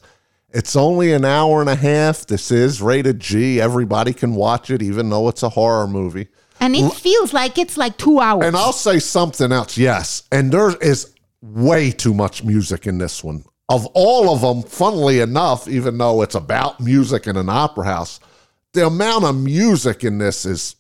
[0.50, 2.26] It's only an hour and a half.
[2.26, 3.60] This is rated G.
[3.60, 6.28] Everybody can watch it, even though it's a horror movie.
[6.60, 8.44] And it feels like it's like two hours.
[8.44, 9.76] And I'll say something else.
[9.78, 13.44] Yes, and there is way too much music in this one.
[13.68, 18.20] Of all of them, funnily enough, even though it's about music in an opera house,
[18.72, 20.76] the amount of music in this is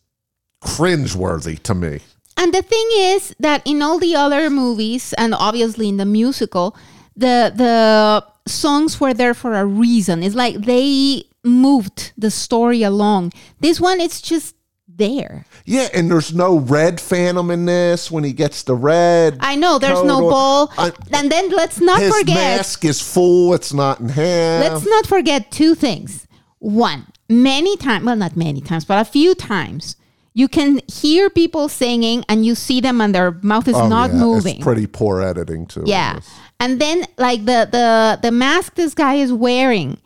[0.62, 2.00] cringeworthy to me.
[2.36, 6.76] And the thing is that in all the other movies, and obviously in the musical,
[7.16, 10.22] the the songs were there for a reason.
[10.22, 13.32] It's like they moved the story along.
[13.60, 14.56] This one, it's just
[14.88, 15.44] there.
[15.66, 19.38] Yeah, and there's no red phantom in this when he gets the red.
[19.40, 20.72] I know there's no or- ball.
[20.78, 22.36] I- and then let's not His forget.
[22.36, 23.52] His mask is full.
[23.54, 24.72] It's not in half.
[24.72, 26.26] Let's not forget two things.
[26.62, 29.96] One, many times, well, not many times, but a few times,
[30.32, 34.12] you can hear people singing and you see them and their mouth is Oh, not
[34.12, 34.54] yeah, moving.
[34.56, 35.82] It's pretty poor editing too.
[35.86, 36.20] Yeah.
[36.60, 39.98] And then like the the the mask this guy is wearing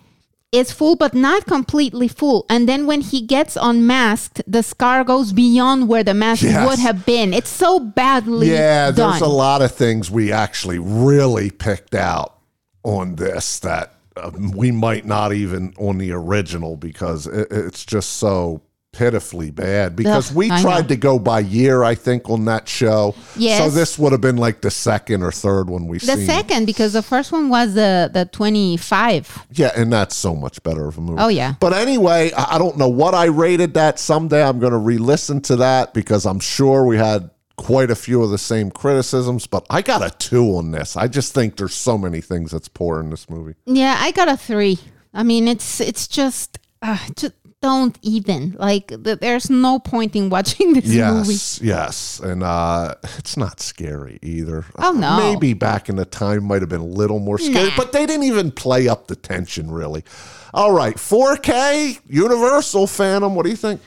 [0.51, 2.47] is full but not completely full.
[2.49, 6.67] And then when he gets unmasked, the scar goes beyond where the mask Yes.
[6.67, 7.35] would have been.
[7.35, 12.39] It's so badly Yeah, there's a lot of things we actually really picked out
[12.83, 18.15] on this that uh, we might not even on the original because it, it's just
[18.15, 22.67] so pitifully bad because Ugh, we tried to go by year i think on that
[22.67, 23.59] show Yes.
[23.63, 26.65] so this would have been like the second or third one we the seen second
[26.65, 29.47] because the first one was the the 25.
[29.53, 31.57] yeah and that's so much better of a movie Oh, yeah.
[31.61, 35.43] but anyway i I don't know what i rated that someday i'm going to re-listen
[35.43, 39.65] to that because i'm sure we had quite a few of the same criticisms but
[39.71, 43.01] i got a two on this i just think there's so many things that's poor
[43.01, 44.79] in this movie Yeah, I got a 3.
[45.15, 48.55] I mean, it's it's just uh, just don't even.
[48.59, 50.97] Like th- there's no point in watching this movie.
[50.99, 55.17] yes yes and uh it's not scary either Oh, no.
[55.17, 57.77] maybe back in the time might have been a little more scary Nah.
[57.79, 60.05] but they didn't even play up the tension really
[60.53, 63.81] all right 4k universal phantom what do you think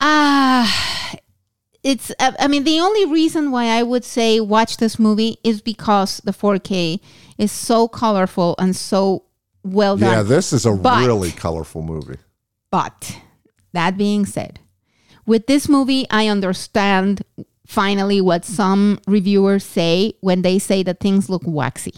[0.00, 1.14] Ah,
[1.84, 2.10] it's.
[2.18, 6.20] uh, I mean, the only reason why I would say watch this movie is because
[6.24, 6.98] the 4K
[7.38, 9.24] is so colorful and so
[9.62, 10.12] well done.
[10.12, 12.18] yeah this is a But- really colorful movie
[12.70, 13.18] But
[13.72, 14.60] that being said,
[15.26, 17.22] with this movie, I understand
[17.66, 21.94] finally what some reviewers say when they say that things look waxy.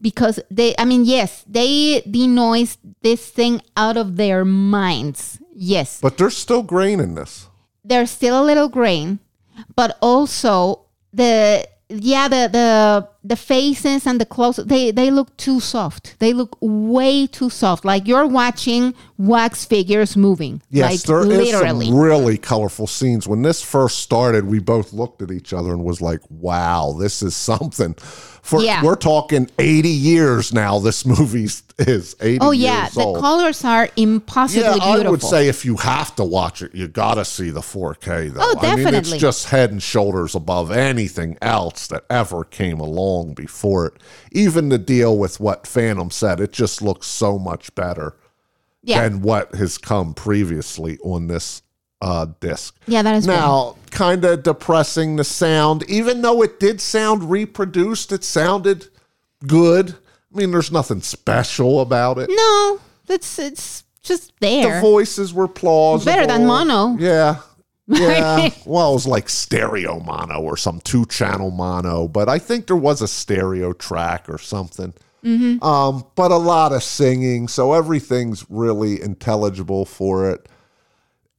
[0.00, 5.38] Because they, I mean, yes, they denoise this thing out of their minds.
[5.54, 7.48] Yes, but there's still grain in this
[7.84, 9.20] there's still a little grain,
[9.76, 15.58] but also the yeah the the the faces and the clothes they they look too
[15.58, 16.14] soft.
[16.18, 17.84] They look way too soft.
[17.84, 20.60] Like you're watching wax figures moving.
[20.70, 21.86] Yes, like there is literally.
[21.86, 23.26] some really colorful scenes.
[23.26, 27.22] When this first started, we both looked at each other and was like, "Wow, this
[27.22, 27.94] is something."
[28.42, 28.82] For Yeah.
[28.84, 30.78] we're talking eighty years now.
[30.78, 31.44] This movie
[31.78, 32.38] is eighty.
[32.42, 33.20] oh yeah, the old.
[33.20, 35.06] colors are impossibly Yeah, beautiful.
[35.06, 38.34] I would say if you have to watch it, you got to see the 4K
[38.34, 38.40] though.
[38.42, 43.13] Oh, I mean, it's just head and shoulders above anything else that ever came along
[43.22, 43.94] before it.
[44.32, 48.16] Even to deal with what Phantom said, it just looks so much better
[48.82, 49.02] yeah.
[49.02, 51.62] than what has come previously on this
[52.00, 52.76] uh, disc.
[52.86, 55.16] Yeah, that is now kind of depressing.
[55.16, 58.88] The sound, even though it did sound reproduced, it sounded
[59.46, 59.90] good.
[60.34, 62.28] I mean, there's nothing special about it.
[62.32, 64.76] No, it's it's just there.
[64.76, 66.12] The voices were plausible.
[66.12, 66.96] Better than mono.
[66.98, 67.40] Yeah.
[67.88, 68.48] Yeah.
[68.64, 72.76] well, it was like stereo mono or some two channel mono, but I think there
[72.76, 74.94] was a stereo track or something.
[75.22, 75.62] Mm-hmm.
[75.62, 80.48] Um, but a lot of singing, so everything's really intelligible for it.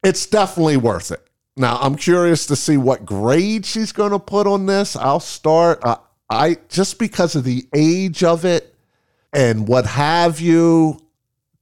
[0.04, 1.26] It's definitely worth it.
[1.56, 4.94] Now, I'm curious to see what grade she's going to put on this.
[4.94, 5.80] I'll start.
[5.82, 5.96] Uh,
[6.28, 8.74] I just because of the age of it
[9.32, 11.00] and what have you.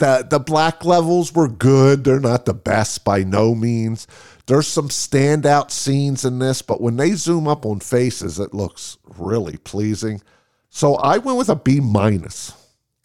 [0.04, 2.04] The the black levels were good.
[2.04, 4.06] They're not the best by no means.
[4.44, 8.98] There's some standout scenes in this, but when they zoom up on faces, it looks
[9.16, 10.20] really pleasing.
[10.68, 12.52] So I went with a B minus.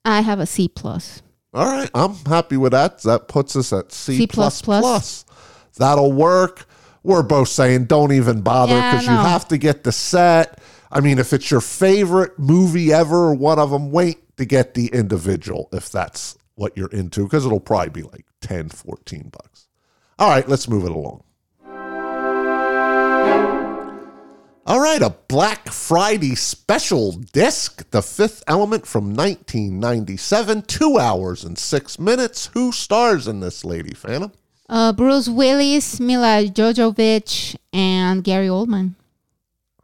[0.04, 1.22] I have a C plus.
[1.54, 3.02] All right, I'm happy with that.
[3.04, 5.24] That puts us at C, C plus plus.
[5.78, 6.66] That'll work.
[7.04, 10.60] We're both saying don't even bother Yeah, because you have to get the set.
[10.92, 14.74] I mean, if it's your favorite movie ever or one of them, wait to get
[14.74, 19.68] the individual if that's what you're into because it'll probably be like 10, 14 bucks.
[20.20, 21.24] All right, let's move it along.
[24.66, 31.58] All right, a Black Friday special disc, The Fifth Element from 1997, two hours and
[31.58, 32.52] six minutes.
[32.54, 34.32] Who stars in this, Lady Phantom?
[34.68, 38.94] Uh, Bruce Willis, Milla Jovovich, and Gary Oldman.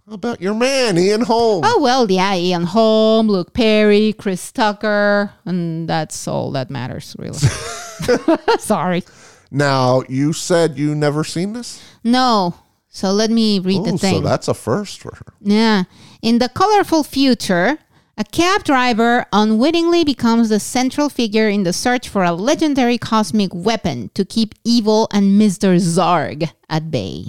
[0.07, 1.63] How about your man, Ian Holm?
[1.65, 7.39] Oh well, yeah, Ian Holm, Luke Perry, Chris Tucker, and that's all that matters, really.
[8.59, 9.03] Sorry.
[9.49, 11.81] Now, you said you never seen this?
[12.03, 12.53] No.
[12.89, 14.15] So let me read the Oh, thing.
[14.15, 15.33] so that's a first for her.
[15.41, 15.83] Yeah.
[16.21, 17.79] In the colorful future,
[18.17, 23.51] a cab driver unwittingly becomes the central figure in the search for a legendary cosmic
[23.53, 25.75] weapon to keep evil and Mr.
[25.77, 27.25] Zorg at bay.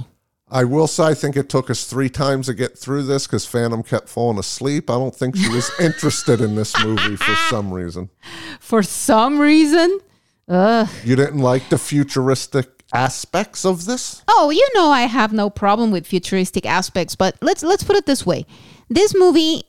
[0.49, 3.45] I will say, I think it took us three times to get through this because
[3.45, 4.89] Phantom kept falling asleep.
[4.89, 8.11] I don't think she was interested in this movie for some reason.
[8.61, 10.01] For some reason,
[10.49, 10.89] ugh.
[11.05, 14.23] You didn't like the futuristic aspects of this?
[14.29, 18.07] Oh, you know I have no problem with futuristic aspects, but let's let's put it
[18.07, 18.47] this way.
[18.89, 19.63] This movie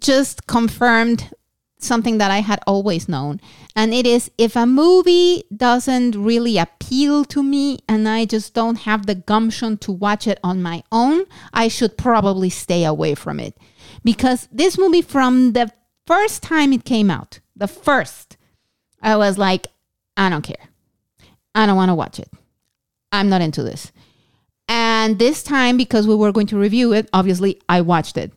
[0.00, 1.30] just confirmed
[1.78, 3.40] something that I had always known.
[3.74, 8.80] And it is if a movie doesn't really appeal to me and I just don't
[8.80, 13.40] have the gumption to watch it on my own, I should probably stay away from
[13.40, 13.56] it.
[14.04, 15.70] Because this movie, from the
[16.06, 18.36] first time it came out, the first,
[19.02, 19.66] I was like,
[20.16, 20.68] I don't care.
[21.54, 22.30] I don't want to watch it.
[23.12, 23.92] I'm not into this.
[24.68, 28.32] And this time, because we were going to review it, obviously I watched it.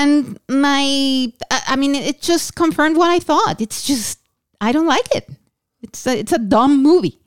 [0.00, 3.60] And my, I mean, it just confirmed what I thought.
[3.60, 4.18] It's just,
[4.58, 5.28] I don't like it.
[5.82, 7.18] It's a, it's a dumb movie.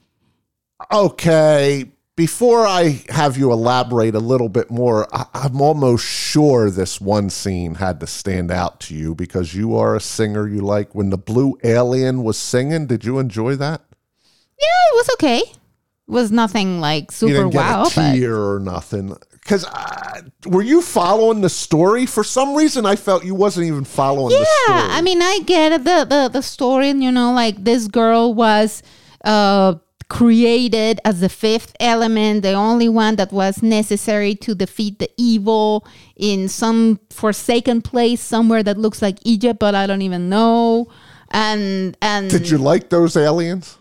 [0.92, 7.00] Okay, before I have you elaborate a little bit more, I, I'm almost sure this
[7.00, 10.48] one scene had to stand out to you because you are a singer.
[10.48, 12.88] You like when the blue alien was singing.
[12.88, 13.82] Did you enjoy that?
[14.60, 15.44] Yeah, it was okay.
[16.08, 17.82] Was nothing like You super didn't get wow.
[17.82, 19.16] a But tear or nothing.
[19.44, 22.06] Because uh, were you following the story?
[22.06, 24.80] For some reason, I felt you wasn't even following the story.
[24.80, 28.82] yeah, I mean, I get the, the, the story, you know, like this girl was
[29.26, 29.76] uh,
[30.08, 35.86] created as the fifth element, the only one that was necessary to defeat the evil
[36.16, 40.88] in some forsaken place somewhere that looks like Egypt, but I don't even know.
[41.32, 43.78] And and Did you like those aliens?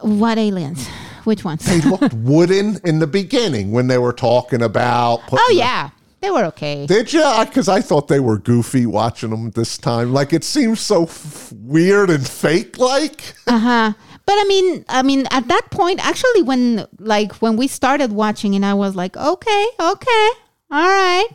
[0.00, 0.86] what aliens?
[1.24, 1.64] Which ones?
[1.64, 5.20] They looked wooden in the beginning when they were talking about.
[5.32, 6.86] oh yeah, they were okay.
[6.86, 7.24] Did you?
[7.44, 10.12] Because I thought they were goofy watching them this time.
[10.12, 12.78] Like it seems so f- weird and fake.
[12.78, 13.92] Like Uh-huh.
[14.24, 18.54] But I mean, I mean, at that point, actually, when like when we started watching,
[18.54, 20.28] and I was like, okay, okay,
[20.70, 21.28] all right.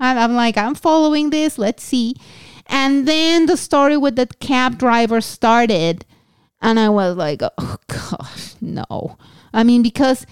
[0.00, 1.56] I'm, I'm like, I'm following this.
[1.56, 2.16] Let's see.
[2.66, 6.04] And then the story with the cab driver started,
[6.62, 9.18] and I was like, oh gosh, no.
[9.52, 10.24] I mean, because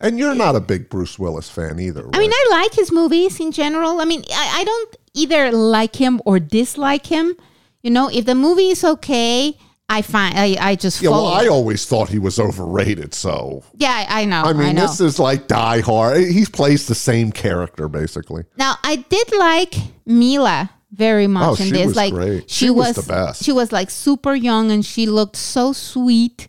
[0.00, 2.04] and you're not a big Bruce Willis fan either.
[2.04, 2.16] Right?
[2.16, 4.00] I mean, I like his movies in general.
[4.00, 7.34] I mean, I, I don't either like him or dislike him.
[7.82, 9.56] You know, if the movie is okay,
[9.88, 11.10] I find I, I just yeah.
[11.10, 11.26] Well.
[11.26, 13.14] I always thought he was overrated.
[13.14, 14.42] So yeah, I know.
[14.42, 14.82] I mean, know.
[14.82, 16.24] this is like Die Hard.
[16.28, 18.44] He plays the same character basically.
[18.56, 19.74] Now I did like
[20.04, 21.94] Milla very much Oh, in this.
[21.96, 22.48] like great.
[22.50, 23.44] she, She was was, the best.
[23.44, 26.48] She was like super young and she looked so sweet,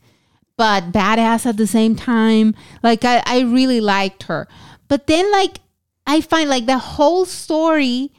[0.58, 2.56] but badass at the same time.
[2.84, 4.48] Like I, I really liked her.
[4.88, 5.60] But then like
[6.08, 8.12] I find like the whole story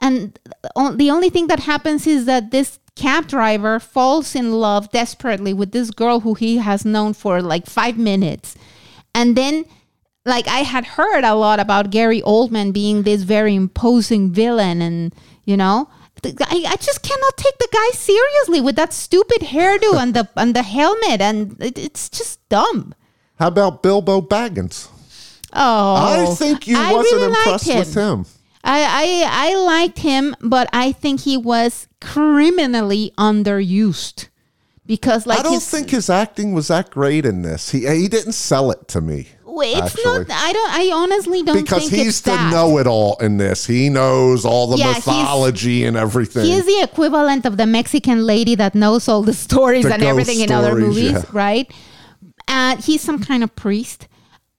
[0.00, 0.38] and
[0.74, 5.72] the only thing that happens is that this cab driver falls in love desperately with
[5.72, 8.54] this girl who he has known for like five minutes
[9.14, 9.64] And then,
[10.24, 15.14] like, I had heard a lot about Gary Oldman being this very imposing villain, and
[15.44, 15.88] you know,
[16.24, 20.54] I, I just cannot take the guy seriously with that stupid hairdo and the and
[20.54, 22.94] the helmet, and it, it's just dumb.
[23.38, 24.88] How about Bilbo Baggins?
[25.52, 28.26] Oh, I think you I wasn't really impressed with him.
[28.64, 34.28] I, I I liked him, but I think he was criminally underused
[34.86, 37.70] because, like, I don't his, think his acting was that great in this.
[37.70, 39.28] He he didn't sell it to me.
[39.54, 40.24] Wait, it's actually.
[40.24, 40.30] not.
[40.30, 40.70] I don't.
[40.72, 42.50] I honestly don't because think he's it's the that.
[42.52, 43.66] know-it-all in this.
[43.66, 46.44] He knows all the Yeah, he's- mythology and everything.
[46.44, 50.02] He is the equivalent of the Mexican lady that knows all the stories The and
[50.02, 51.22] ghost everything in other stories, movies, yeah.
[51.32, 51.72] right?
[52.48, 54.08] Uh, he's some kind of priest.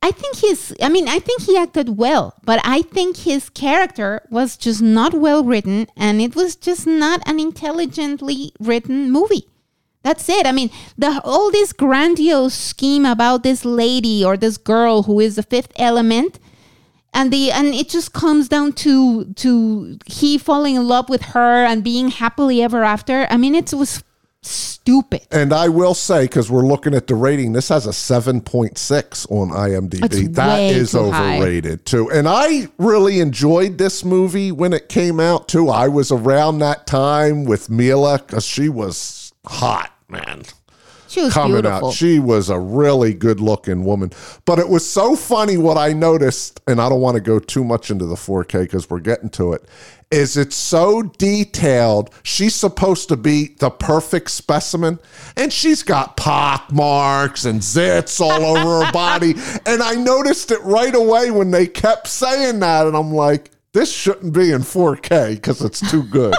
[0.02, 4.22] I think he's, I mean, I think he acted well, but I think his character
[4.30, 9.48] was just not well written and it was just not an intelligently written movie.
[10.06, 10.46] That's it.
[10.46, 15.36] I mean, the all this grandiose scheme about this lady or this girl who is
[15.36, 16.40] the fifth element
[17.12, 21.66] and the and it just comes down to to he falling in love with her
[21.66, 23.26] and being happily ever after.
[23.32, 24.04] I mean, it was
[24.44, 25.22] stupid.
[25.32, 29.50] and I will say, because we're looking at the rating, this has a 7.6 on
[29.50, 30.04] IMDb.
[30.06, 31.38] It's That is too high.
[31.38, 32.12] overrated, too.
[32.12, 35.70] And I really enjoyed this movie when it came out, too.
[35.70, 40.44] I was around that time with Milla because she was hot, man.
[41.08, 41.90] She was coming beautiful.
[41.90, 41.94] out.
[41.94, 44.12] She was a really good looking woman.
[44.44, 47.64] But it was so funny what I noticed, and I don't want to go too
[47.64, 49.64] much into the 4K because we're getting to it,
[50.12, 52.10] is it's so detailed.
[52.24, 55.00] She's supposed to be the perfect specimen,
[55.38, 59.36] and she's got pock marks and zits all over her body.
[59.68, 63.94] And I noticed it right away when they kept saying that, and I'm like, this
[63.94, 66.34] shouldn't be in 4K because it's too good.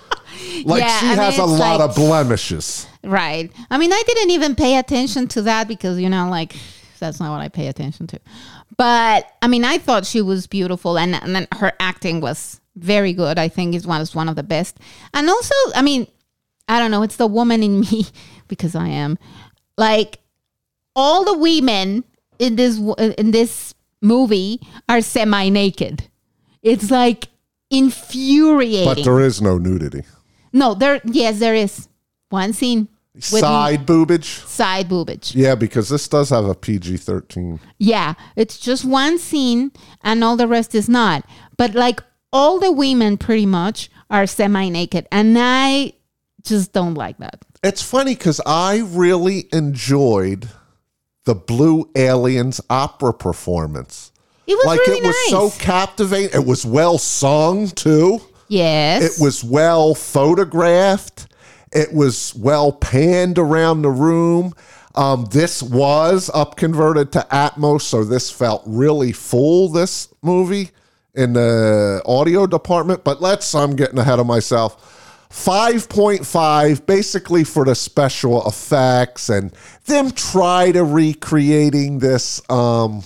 [0.64, 2.86] like Yeah, she I mean, has a lot like- of blemishes.
[3.08, 3.50] Right.
[3.70, 6.54] I mean, I didn't even pay attention to that because, you know, like,
[6.98, 8.20] that's not what I pay attention to.
[8.76, 13.14] But, I mean, I thought she was beautiful and, and then her acting was very
[13.14, 13.38] good.
[13.38, 14.78] I think it was one of the best.
[15.14, 16.06] And also, I mean,
[16.68, 18.06] I don't know, it's the woman in me
[18.46, 19.18] because I am.
[19.78, 20.20] Like,
[20.94, 22.04] all the women
[22.38, 22.78] in this
[23.16, 26.08] in this movie are semi naked.
[26.62, 27.28] It's like
[27.70, 28.94] infuriating.
[28.94, 30.02] But there is no nudity.
[30.52, 31.88] no, there, yes, there is
[32.30, 32.88] one scene
[33.20, 34.46] Side boobage.
[34.46, 35.34] side boobage.
[35.34, 37.60] Yeah, because this does have a PG 13.
[37.78, 41.24] Yeah, it's just one scene and all the rest is not.
[41.56, 42.02] But like
[42.32, 45.06] all the women pretty much are semi naked.
[45.10, 45.92] And I
[46.42, 47.44] just don't like that.
[47.62, 50.48] It's funny because I really enjoyed
[51.24, 54.12] the Blue Aliens opera performance.
[54.46, 55.30] It was like really it was nice.
[55.30, 56.30] so captivating.
[56.40, 58.20] It was well sung too.
[58.48, 59.18] yes.
[59.18, 61.26] It was well photographed.
[61.72, 64.54] It was well panned around the room.
[64.94, 69.68] Um, this was up converted to Atmos, so this felt really full.
[69.68, 70.70] This movie
[71.14, 73.54] in the audio department, but let's.
[73.54, 74.94] I'm getting ahead of myself.
[75.30, 79.52] 5.5 basically for the special effects and
[79.84, 83.02] them try to recreating this um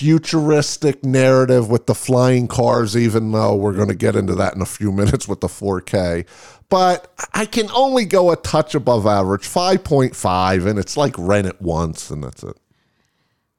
[0.00, 4.62] futuristic narrative with the flying cars, even though we're going to get into that in
[4.62, 6.26] a few minutes with the 4K.
[6.70, 11.60] But I can only go a touch above average, 5.5, and it's like rent it
[11.60, 12.56] once, and that's it.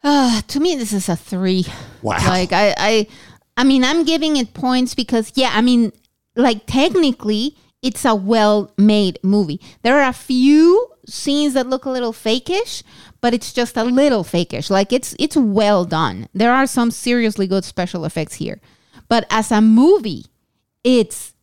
[0.02, 1.64] Uh, to me, this is a three.
[2.02, 2.18] Wow.
[2.28, 3.08] Like I, I,
[3.56, 5.92] I mean, I'm giving it points because yeah, I mean,
[6.36, 9.62] like technically, it's a well-made movie.
[9.84, 12.84] There are a few scenes that look a little fakeish,
[13.22, 14.70] but it's just a little fakeish.
[14.70, 16.28] Like it's it's well done.
[16.34, 18.60] There are some seriously good special effects here,
[19.08, 20.26] but as a movie,
[20.84, 21.34] it's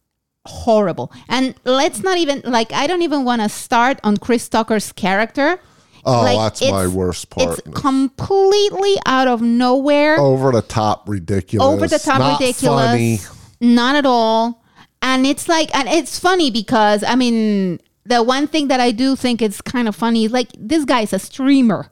[0.47, 1.13] horrible.
[1.29, 5.61] And let's not even like I don't even want to start on Chris Tucker's character.
[6.05, 7.59] Oh, Like, that's my worst part.
[7.59, 11.67] It's completely out of nowhere, Over the top ridiculous.
[11.67, 12.87] over the top not ridiculous.
[12.87, 13.19] Funny.
[13.61, 14.65] Not at all.
[15.03, 19.17] And it's like, and it's funny because I mean, the one thing that I do
[19.17, 21.91] think is kind of funny is like this guy's a streamer,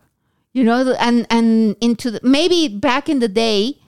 [0.53, 3.79] you know, and and into the, maybe back in the day,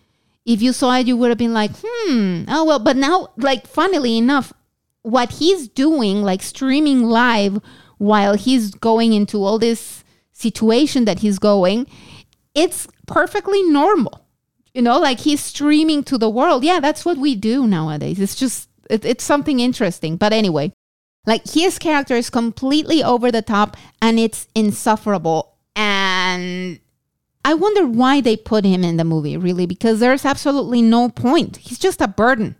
[0.44, 2.78] if you saw it, you would have been like, hmm, oh well.
[2.78, 4.52] But now, like, funnily enough,
[5.02, 7.60] what he's doing, like streaming live
[7.98, 11.86] while he's going into all this situation that he's going,
[12.54, 14.24] it's perfectly normal.
[14.74, 16.62] You know, like he's streaming to the world.
[16.62, 18.20] Yeah, that's what we do nowadays.
[18.20, 20.16] It's just, it, it's something interesting.
[20.16, 20.72] But anyway,
[21.28, 25.54] like his character is completely over the top and it's insufferable.
[25.76, 26.80] And
[27.44, 31.58] I wonder why they put him in the movie, really, because there's absolutely no point.
[31.58, 32.56] He's just a burden.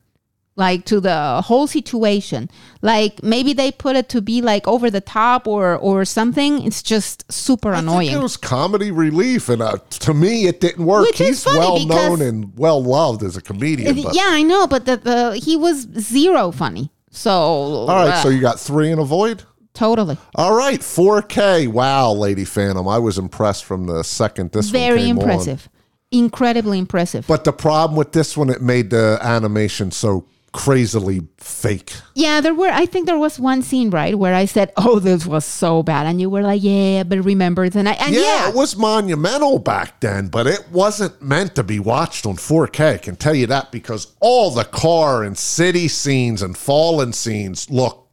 [0.59, 2.51] like to the whole situation.
[2.83, 6.63] Like maybe they put it to be like over the top or or something.
[6.67, 8.11] It's just super I annoying.
[8.11, 11.07] it was comedy relief, and uh, to me, it didn't work.
[11.07, 14.03] Which He's well known and well loved as a comedian.
[14.03, 14.15] But.
[14.15, 16.91] yeah, I know, but the, the he was zero funny.
[17.11, 19.45] So All right, so uh, you got three in a void.
[19.75, 21.69] totally All right, 4K.
[21.69, 22.87] Wow, Lady Phantom.
[22.89, 25.23] I was impressed from the second this one very came on.
[25.23, 25.69] impressive,
[26.11, 27.27] incredibly impressive.
[27.27, 31.93] But the problem with this one, it made the animation so crazily fake.
[32.15, 32.69] Yeah, there were.
[32.69, 36.07] I think there was one scene right where I said, "Oh, this was so bad,"
[36.07, 38.77] and you were like, "Yeah, but remember it." And I and Yeah, yeah, it was
[38.77, 42.95] monumental back then, but it wasn't meant to be watched on 4K.
[42.95, 47.71] I can tell you that because all the car and city scenes and fallen scenes
[47.71, 48.09] look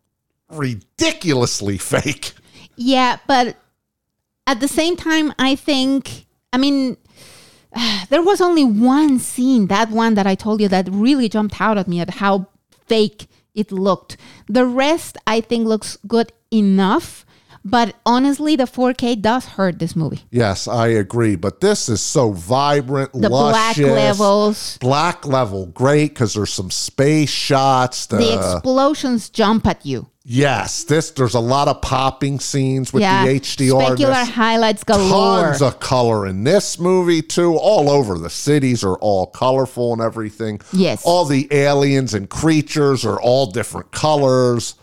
[0.49, 2.33] ridiculously fake.
[2.75, 3.55] yeah, but
[4.47, 6.97] at the same time, I think, I mean,
[8.09, 11.77] there was only one scene, that one that I told you, that really jumped out
[11.77, 12.47] at me at how
[12.87, 14.17] fake it looked.
[14.47, 17.25] The rest, I think, looks good enough.
[17.67, 20.21] But honestly, the 4K does hurt this movie.
[20.29, 21.35] Yes, I agree.
[21.35, 27.31] But this is so vibrant, The black levels, Black level, great because there's some space
[27.31, 28.05] shots.
[28.05, 30.07] The, the explosions jump at you.
[30.23, 33.95] yes, this there's a lot of popping scenes with yeah, the HDR.
[33.97, 35.45] specular highlights galore.
[35.45, 37.55] Tons of color in this movie too.
[37.55, 40.61] All over the cities are all colorful and everything.
[40.71, 41.01] Yes.
[41.03, 44.75] all the aliens and creatures are all different colors.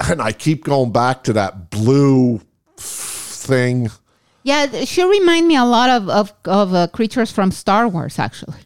[0.00, 2.40] And I keep going back to that blue
[2.76, 3.90] thing.
[4.44, 8.18] Yeah, she remind me a lot of of, of uh, creatures from Star Wars.
[8.18, 8.58] Actually,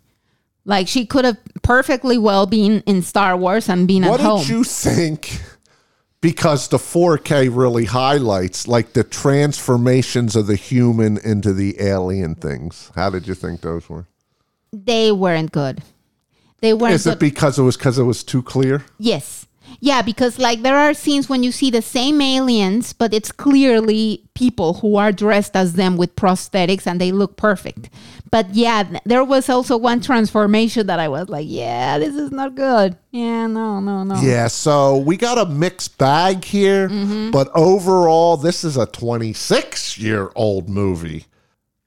[0.64, 4.38] like she could have perfectly well been in Star Wars and been What at home.
[4.38, 5.40] What did you think?
[6.20, 12.92] Because the 4K really highlights like the transformations of the human into the alien things.
[12.94, 14.06] How did you think those were?
[14.72, 15.82] they weren't good.
[16.60, 17.14] They weren't Is good.
[17.14, 18.84] it because it was because it was too clear?
[18.98, 19.41] yes.
[19.80, 24.24] Yeah, because like there are scenes when you see the same aliens, but it's clearly
[24.34, 27.90] people who are dressed as them with prosthetics and they look perfect.
[28.30, 32.54] But yeah, there was also one transformation that I was like, yeah, this is not
[32.54, 32.96] good.
[33.10, 34.20] Yeah, no, no, no.
[34.20, 37.30] Yeah, so we got a mixed bag here, mm-hmm.
[37.30, 41.26] but overall, this is a 26 year old movie.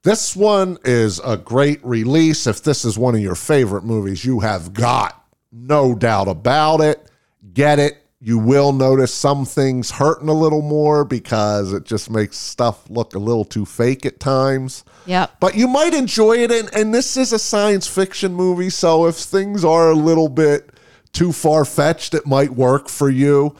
[0.04, 2.46] This one is a great release.
[2.46, 5.20] If this is one of your favorite movies, you have got
[5.50, 7.10] no doubt about it.
[7.52, 8.02] Get it.
[8.18, 13.14] You will notice some things hurting a little more because it just makes stuff look
[13.14, 15.26] a little too fake at times Yeah.
[15.38, 19.16] but you might enjoy it and, and this is a science fiction movie so if
[19.16, 20.70] things are a little bit
[21.12, 23.54] too far-fetched it might work for you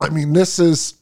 [0.00, 0.94] i mean this is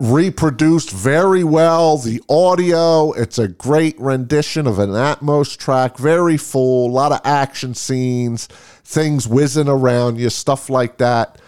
[0.00, 6.90] reproduced very well the audio it's a great rendition of an atmos track very full
[6.90, 8.48] a lot of action scenes
[8.82, 11.40] things whizzing around you stuff like that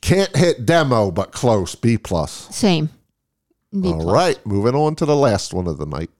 [0.00, 2.88] can't hit demo but close b plus Same.
[3.72, 4.12] B all plus.
[4.12, 6.10] right moving on to the last one of the night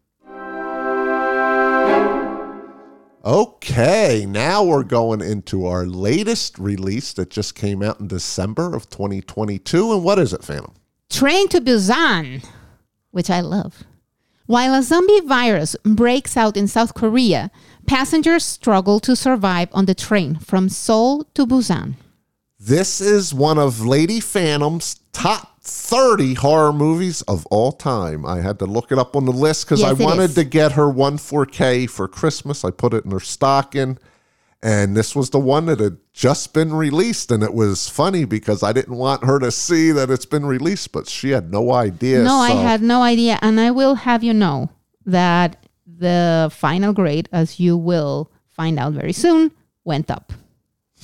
[3.24, 8.88] Okay, now we're going into our latest release that just came out in December of
[8.88, 9.92] 2022.
[9.92, 10.72] And what is it, Phantom?
[11.10, 12.42] Train to Busan,
[13.10, 13.84] which I love.
[14.46, 17.50] While a zombie virus breaks out in South Korea,
[17.86, 21.96] passengers struggle to survive on the train from Seoul to Busan.
[22.60, 28.26] This is one of Lady Phantom's top 30 horror movies of all time.
[28.26, 30.34] I had to look it up on the list because I Yes, it wanted is.
[30.34, 32.64] to get her one 4K for Christmas.
[32.64, 33.98] I put it in her stocking.
[34.60, 37.30] And this was the one that had just been released.
[37.30, 40.90] And it was funny because I didn't want her to see that it's been released,
[40.90, 42.24] but she had no idea.
[42.24, 43.38] no, I had no idea.
[43.40, 44.70] And I will have you know
[45.06, 49.52] that the final grade, as you will find out very soon,
[49.84, 50.32] went up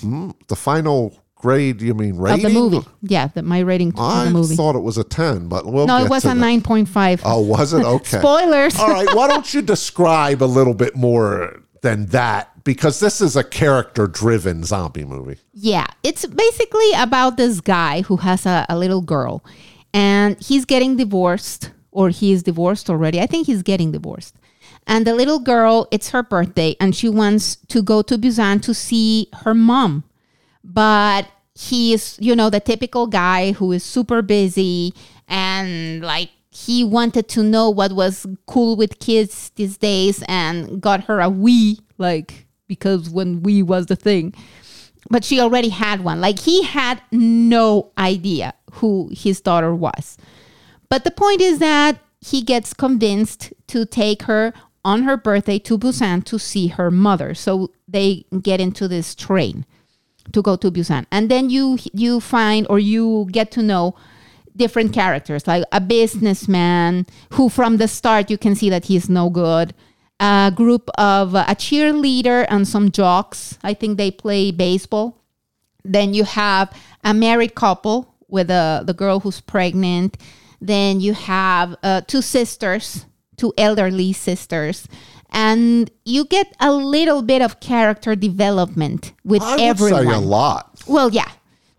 [0.02, 2.46] mm, the final grade, you mean rating?
[2.46, 2.88] of the movie.
[3.02, 4.54] Yeah, the, my rating for the movie.
[4.54, 6.36] I thought it was a 10, but we'll no, it was a that.
[6.38, 7.20] 9.5.
[7.22, 7.84] Oh, was it?
[7.94, 8.18] Okay.
[8.18, 8.78] Spoilers.
[8.78, 9.06] All right.
[9.14, 12.64] Why don't you describe a little bit more than that?
[12.64, 15.36] Because this is a character driven zombie movie.
[15.52, 19.44] Yeah, it's basically about this guy who has a, a little girl
[19.92, 23.20] and he's getting divorced, or he's divorced already.
[23.20, 24.34] I think he's getting divorced.
[24.86, 28.72] And the little girl, it's her birthday, and she wants to go to Busan to
[28.72, 30.04] see her mom.
[30.64, 34.94] But he's, you know, the typical guy who is super busy
[35.28, 41.04] and like he wanted to know what was cool with kids these days and got
[41.04, 44.34] her a Wii, like, because when Wii was the thing
[45.10, 46.20] but she already had one.
[46.20, 50.16] Like he had no idea who his daughter was.
[50.88, 54.52] But the point is that he gets convinced to take her
[54.84, 57.34] on her birthday to Busan to see her mother.
[57.34, 59.66] So they get into this train.
[60.32, 61.06] To go to Busan.
[61.10, 63.94] And then you you find or you get to know
[64.56, 69.30] different characters, like a businessman who from the start you can see that he's no
[69.30, 69.74] good.
[70.20, 73.58] A group of a cheerleader and some jocks.
[73.62, 75.20] I think they play baseball.
[75.84, 76.72] Then you have
[77.02, 80.16] a married couple with a, the girl who's pregnant.
[80.60, 83.06] Then you have uh, two sisters,
[83.36, 84.88] two elderly sisters.
[85.34, 90.06] And you get a little bit of character development with I would everyone.
[90.06, 90.80] say a lot.
[90.86, 91.30] Well, yeah.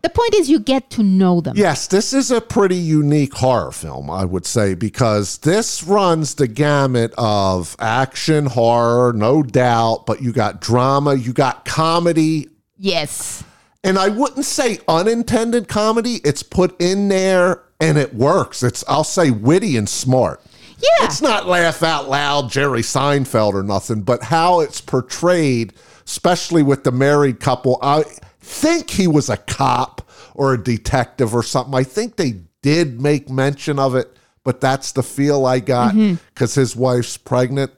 [0.02, 1.56] The point is you get to know them.
[1.58, 6.48] Yes, this is a pretty unique horror film, I would say, because this runs the
[6.48, 13.44] gamut of action, horror, no doubt, but you got drama, you got comedy, Yes.
[13.84, 16.16] and I wouldn't say unintended comedy.
[16.24, 18.62] It's put in there and it works.
[18.62, 20.40] It's, I'll say, witty and smart.
[20.78, 21.06] Yeah.
[21.06, 25.74] It's not laugh out loud, Jerry Seinfeld or nothing, but how it's portrayed,
[26.06, 27.80] especially with the married couple.
[27.82, 28.04] I
[28.40, 31.74] think he was a cop or a detective or something.
[31.74, 36.16] I think they did make mention of it, but that's the feel I got mm-hmm.
[36.34, 37.72] because his wife's pregnant.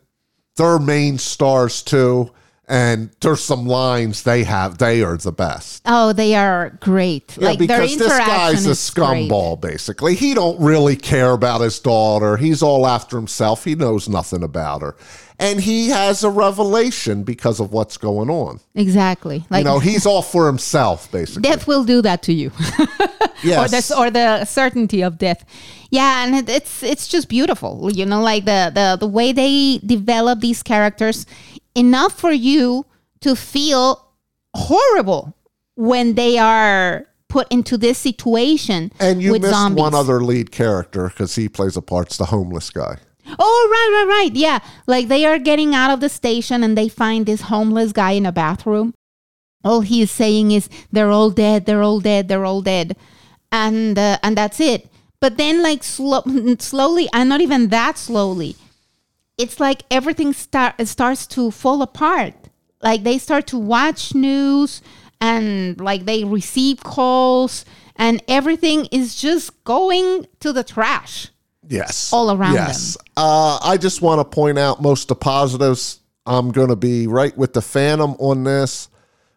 [0.56, 2.32] They're main stars too.
[2.70, 4.78] And there's some lines they have.
[4.78, 5.82] They are the best.
[5.86, 7.38] oh, they are great.
[7.38, 10.16] Yeah, like because this guy's a scumball, basically.
[10.16, 12.36] He don't really care about his daughter.
[12.36, 13.64] He's all after himself.
[13.64, 14.98] He knows nothing about her.
[15.40, 18.60] And he has a revelation because of what's going on.
[18.74, 19.46] Exactly.
[19.50, 21.44] Like you know, he's all for himself, basically.
[21.44, 22.52] death will do that to you.
[23.44, 23.92] yes.
[23.92, 25.46] or the or the certainty of death.
[25.90, 27.90] Yeah, and it, it's it's just beautiful.
[27.94, 31.26] You know, like the the the way they develop these characters
[31.78, 32.86] enough for you
[33.22, 34.12] to feel
[34.54, 35.36] horrible
[35.76, 39.82] when they are put into this situation and you with missed zombies.
[39.82, 42.08] one other lead character because he plays a part.
[42.08, 42.98] It's the homeless guy.
[43.38, 44.36] Oh, right, right, right.
[44.36, 44.60] Yeah.
[44.88, 48.26] Like they are getting out of the station and they find this homeless guy in
[48.26, 48.94] a bathroom.
[49.64, 52.96] All he is saying is, they're all dead, they're all dead, they're all dead.
[53.52, 54.90] And, uh, and that's it.
[55.20, 56.22] But then, like, slow,
[56.60, 58.56] slowly, and not even that slowly,
[59.38, 62.34] it's like everything start, starts to fall apart.
[62.82, 64.82] Like they start to watch news
[65.20, 67.66] and, like, they receive calls
[67.96, 71.30] and everything is just going to the trash.
[71.68, 72.14] Yes.
[72.14, 72.96] All around yes.
[73.18, 76.00] Uh, I just want to point out most of the positives.
[76.26, 78.90] I'm going to be right with the Phantom on this.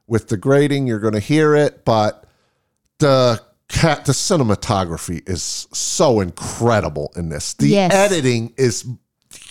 [0.06, 2.26] With the grading, you're going to hear it, but
[2.98, 7.54] the cat, the cinematography is so incredible in this.
[7.54, 7.92] The Yes.
[7.94, 8.84] editing is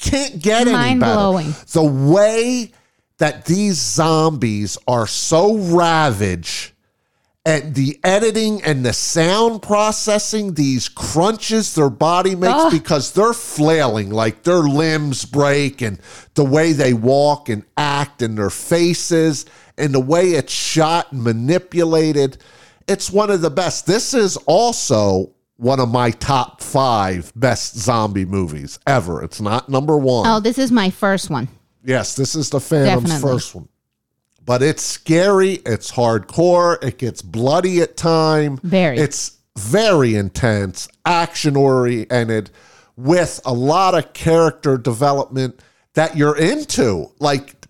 [0.02, 1.52] can't get any Mind-blowing.
[1.52, 1.66] better.
[1.66, 2.72] The way
[3.18, 6.72] that these zombies are so ravaged
[7.46, 14.10] and the editing and the sound processing, these crunches their body makes because they're flailing,
[14.12, 16.00] like their limbs break, and
[16.36, 19.46] the way they walk and act, and their faces,
[19.78, 22.38] and the way it's shot and manipulated.
[22.88, 23.86] It's one of the best.
[23.86, 29.22] This is also one of my top five best zombie movies ever.
[29.22, 30.26] It's not number one.
[30.26, 31.50] Oh, this is my first one.
[31.84, 33.38] Yes, this is the Phantom's Definitely.
[33.38, 33.68] first one.
[34.46, 38.58] But it's scary, it's hardcore, it gets bloody at time.
[38.64, 38.98] Very.
[38.98, 42.52] It's very intense, action oriented
[42.96, 45.62] with a lot of character development
[45.94, 47.12] that you're into.
[47.20, 47.66] Like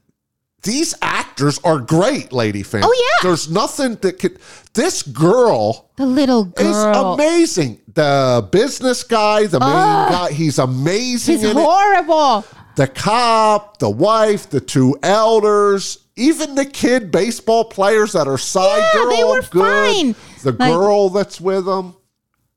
[0.61, 0.93] these
[1.39, 2.81] actors are great, Lady Fan.
[2.83, 3.27] Oh, yeah.
[3.29, 4.39] There's nothing that could
[4.73, 6.77] this girl The little girl, is
[7.15, 7.79] amazing.
[7.93, 12.45] The business guy, the main guy, he's amazing He's in it horrible.
[12.75, 18.77] the cop, the wife, the two elders, even the kid baseball players that are side,
[18.77, 19.95] Yeah, they're they were good.
[19.95, 20.15] fine.
[20.43, 21.95] The Like- girl that's with them,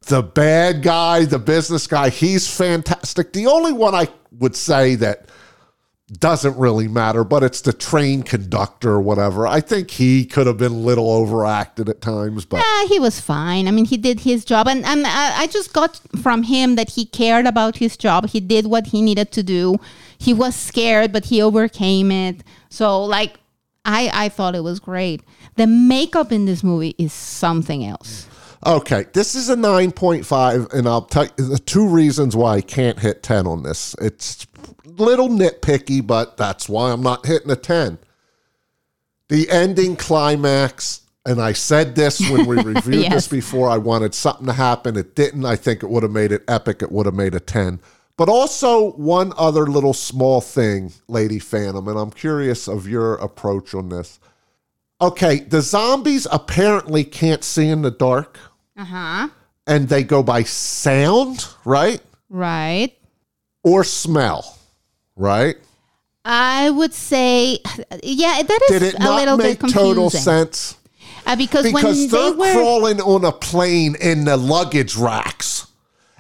[0.07, 3.33] the bad guy, the business guy, he's fantastic.
[3.33, 4.09] The only one I
[4.39, 5.27] would say that
[6.19, 9.47] doesn't really matter, but it's the train conductor or whatever.
[9.47, 13.21] I think he could have been a little overacted at times, but Ah, he was
[13.21, 13.69] fine.
[13.69, 16.91] I mean, he did his job, and and I, I just got from him that
[16.91, 18.29] he cared about his job.
[18.29, 19.77] He did what he needed to do.
[20.19, 22.43] He was scared, but he overcame it.
[22.69, 23.39] So, like,
[23.85, 25.23] I I thought it was great.
[25.57, 28.27] The makeup in this movie is something else.
[28.65, 32.97] Okay, this is a 9.5, and I'll tell you the two reasons why I can't
[33.01, 33.97] hit 10 on this.
[34.01, 34.47] It's
[34.97, 37.99] little nitpicky, but that's why I'm not hitting a 10.
[39.29, 43.13] The ending climax, and I said this when we reviewed Yes.
[43.13, 44.97] this before, I wanted something to happen.
[44.97, 45.45] It didn't.
[45.47, 46.83] I think it would have made it epic.
[46.83, 47.81] It would have made a 10.
[48.19, 53.75] But also, one other little small thing, Lady Phantom, and I'm curious of your approach
[53.75, 54.21] on this.
[55.01, 58.39] Okay, the zombies apparently can't see in the dark
[58.77, 59.29] Uh huh.
[59.67, 62.01] and they go by sound, right?
[62.29, 62.97] Right.
[63.65, 64.59] Or smell,
[65.17, 65.57] right?
[66.25, 67.59] I would say,
[68.03, 69.83] yeah, that is Did it a little not bit make confusing.
[69.89, 70.77] total sense?
[71.27, 75.67] Uh, because, because when they're they were crawling on a plane in the luggage racks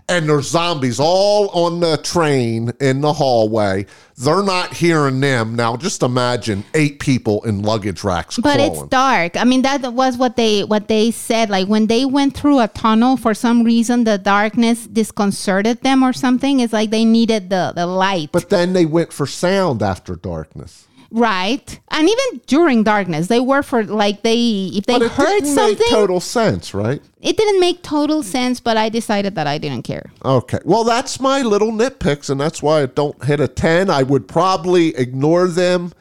[0.08, 3.86] and there's zombies all on the train in the hallway
[4.16, 8.82] they're not hearing them now just imagine eight people in luggage racks but crawling it's
[8.90, 9.36] dark.
[9.36, 11.50] I mean, that was what they what they said.
[11.50, 16.12] Like when they went through a tunnel, for some reason, the darkness disconcerted them or
[16.12, 16.60] something.
[16.60, 20.88] It's like they needed the the light, but then they went for sound after darkness
[21.12, 21.80] right?
[21.90, 25.90] And even during darkness, they were for like they if they heard didn't something, make
[25.90, 28.60] total sense right it didn't make total sense.
[28.60, 30.12] But I decided that I didn't care.
[30.24, 30.58] Okay.
[30.64, 33.88] Well, that's my little nitpicks, and that's why I don't hit a 10.
[33.88, 35.92] I would probably ignore them.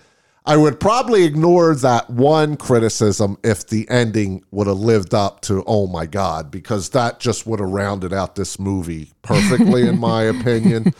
[0.43, 5.63] I would probably ignore that one criticism if the ending would have lived up to,
[5.67, 10.23] oh my God, because that just would have rounded out this movie perfectly, in my
[10.35, 10.95] opinion.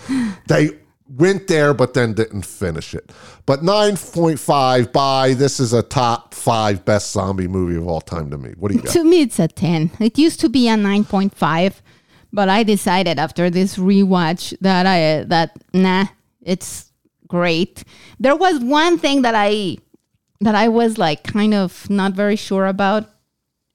[0.48, 0.78] They
[1.18, 3.12] went there, but then didn't finish it.
[3.46, 8.38] But 9.5 by this is a top five best zombie movie of all time to
[8.38, 8.54] me.
[8.58, 8.94] What do you got?
[8.94, 9.92] To me, it's a 10.
[10.00, 11.82] It used to be a 9.5,
[12.32, 16.06] but I decided after this rewatch that I that nah,
[16.42, 16.92] it's
[17.28, 17.84] great.
[18.20, 19.78] There was one thing that I
[20.42, 23.10] that I was like kind of not very sure about,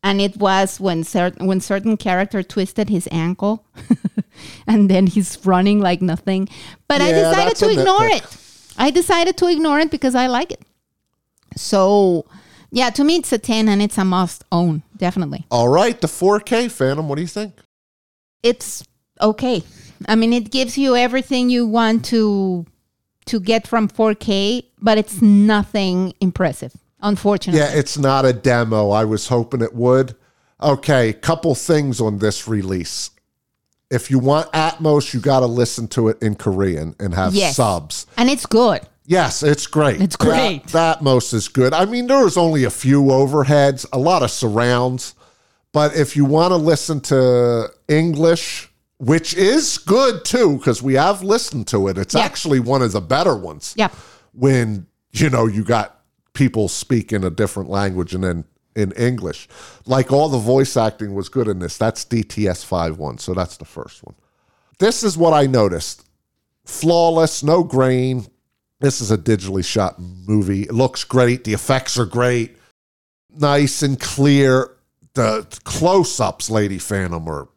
[0.03, 3.67] and it was when certain when certain character twisted his ankle,
[4.67, 6.49] and then he's running like nothing.
[6.89, 8.17] But I decided to ignore nitpick.
[8.17, 8.75] it.
[8.79, 10.61] I decided to ignore it because I like it.
[11.57, 12.27] So,
[12.71, 15.47] yeah, to me it's a 10 and it's a must own, definitely.
[15.51, 17.09] All right, the 4K Phantom.
[17.09, 17.55] What do you think?
[18.43, 18.85] It's
[19.21, 19.63] okay.
[20.07, 22.67] I mean, it gives you everything you want to
[23.27, 27.61] to get from 4K, but it's nothing impressive, unfortunately.
[27.61, 28.91] Yeah, it's not a demo.
[28.91, 30.15] I was hoping it would.
[30.63, 33.11] Okay, couple things on this release.
[33.91, 37.57] If you want Atmos, you got to listen to it in Korean and have Yes.
[37.57, 38.07] subs.
[38.17, 38.81] And it's good.
[39.07, 40.01] Yes, it's great.
[40.01, 40.67] It's great.
[40.69, 41.73] That, most is good.
[41.73, 45.15] I mean, there was only a few overheads, a lot of surrounds.
[45.73, 48.69] But if you want to listen to English,
[48.99, 52.23] which is good too, because we have listened to it, it's Yeah.
[52.23, 53.89] actually one of the better ones Yeah.
[54.33, 56.01] when you know you got
[56.33, 58.45] people speaking a different language and then
[58.77, 59.49] in English.
[59.87, 61.77] Like all the voice acting was good in this.
[61.77, 64.15] That's DTS 51, so that's the first one.
[64.79, 66.05] This is what I noticed.
[66.65, 68.27] Flawless, no grain.
[68.81, 70.63] This is a digitally shot movie.
[70.63, 71.45] It looks great.
[71.45, 72.57] The effects are great.
[73.31, 74.73] Nice and clear.
[75.15, 77.49] The close-ups, Lady Phantom, are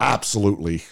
[0.00, 0.82] absolutely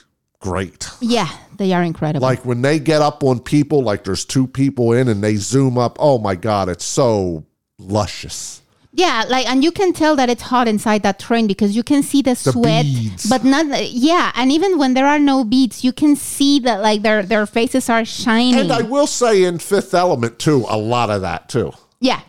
[0.41, 1.29] great Yeah,
[1.59, 2.27] they are incredible.
[2.27, 5.77] like when they get up on people like there's two people in and they zoom
[5.77, 7.45] up oh my god it's so
[7.79, 8.60] luscious
[8.93, 12.03] yeah, like and you can tell that it's hot inside that train because you can
[12.03, 13.29] see the, sweat, beads.
[13.29, 17.03] but not yeah, and even when there are no beads, you can see that like
[17.03, 18.59] their their faces are shining.
[18.61, 22.21] and i will say in fifth element too a lot of that too Yeah.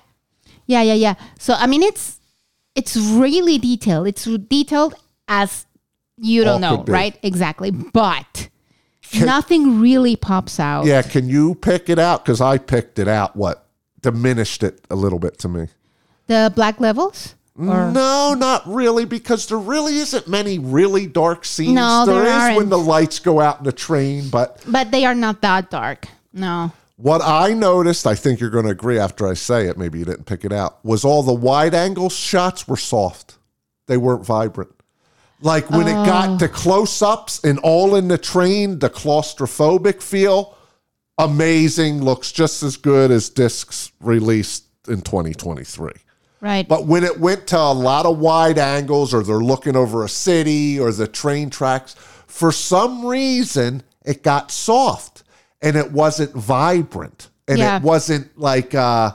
[0.67, 1.15] Yeah, yeah, yeah.
[1.39, 2.19] So I mean it's
[2.75, 4.07] it's really detailed.
[4.07, 4.93] It's detailed
[5.27, 5.65] as
[6.17, 7.17] you don't All know, right?
[7.23, 7.71] Exactly.
[7.71, 8.47] But
[9.19, 10.85] nothing really pops out.
[10.85, 13.67] yeah can you pick it out because i picked it out what
[14.01, 15.67] diminished it a little bit to me
[16.31, 17.35] The black levels?
[17.59, 22.55] Or no not really because there really isn't many really dark scenes No, there is
[22.55, 22.69] when aren't.
[22.69, 26.07] the lights go out in the train but but they are not that dark.
[26.31, 26.71] No.
[26.95, 30.05] What I noticed, I think you're going to agree after I say it, maybe you
[30.05, 33.37] didn't pick it out, was all the wide angle shots were soft.
[33.87, 34.71] They weren't vibrant.
[35.41, 36.37] Like when it got oh.
[36.37, 40.55] to close ups and all in the train, the claustrophobic feel,
[41.17, 45.91] amazing, looks just as good as discs released in 2023.
[46.41, 46.67] Right.
[46.67, 50.09] But when it went to a lot of wide angles or they're looking over a
[50.09, 51.93] city or the train tracks,
[52.25, 55.23] for some reason it got soft
[55.61, 57.77] and it wasn't vibrant and Yeah.
[57.77, 59.11] it wasn't like uh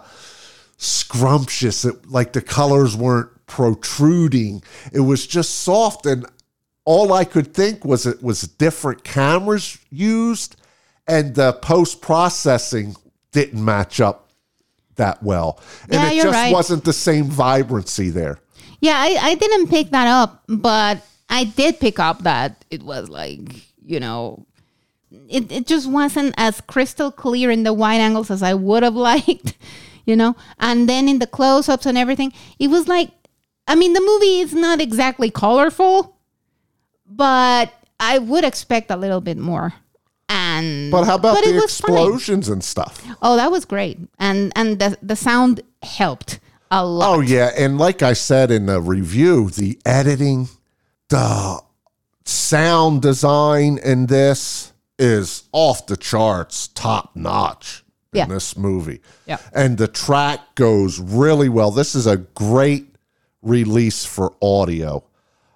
[0.79, 1.85] scrumptious.
[1.85, 4.62] It, like the colors weren't protruding.
[4.93, 6.27] It was just soft and
[6.85, 10.57] all I could think was it was different cameras used
[11.09, 12.95] and the post processing
[13.33, 14.26] didn't match up
[14.97, 15.61] that well.
[15.84, 16.53] And Yeah, it just right.
[16.53, 18.38] wasn't the same vibrancy there.
[18.80, 23.09] Yeah, I, I didn't pick that up, but I did pick up that it was
[23.09, 23.40] like,
[23.84, 24.47] you know,
[25.28, 28.94] it, it just wasn't as crystal clear in the wide angles as I would have
[29.12, 29.57] liked,
[30.05, 30.36] you know?
[30.59, 33.11] And then in the close ups and everything, it was like,
[33.66, 36.16] I mean, the movie is not exactly colorful,
[37.07, 39.74] but I would expect a little bit more.
[40.59, 43.04] And But how about but the explosions and stuff?
[43.22, 43.98] Oh, that was great.
[44.18, 46.40] And and the, the sound helped
[46.70, 47.16] a lot.
[47.16, 50.48] Oh yeah, and like I said in the review, the editing,
[51.09, 51.61] the
[52.24, 58.26] sound design in this is off the charts, top notch in Yeah.
[58.26, 59.00] this movie.
[59.26, 59.38] Yeah.
[59.52, 61.70] And the track goes really well.
[61.70, 62.94] This is a great
[63.42, 65.04] release for audio.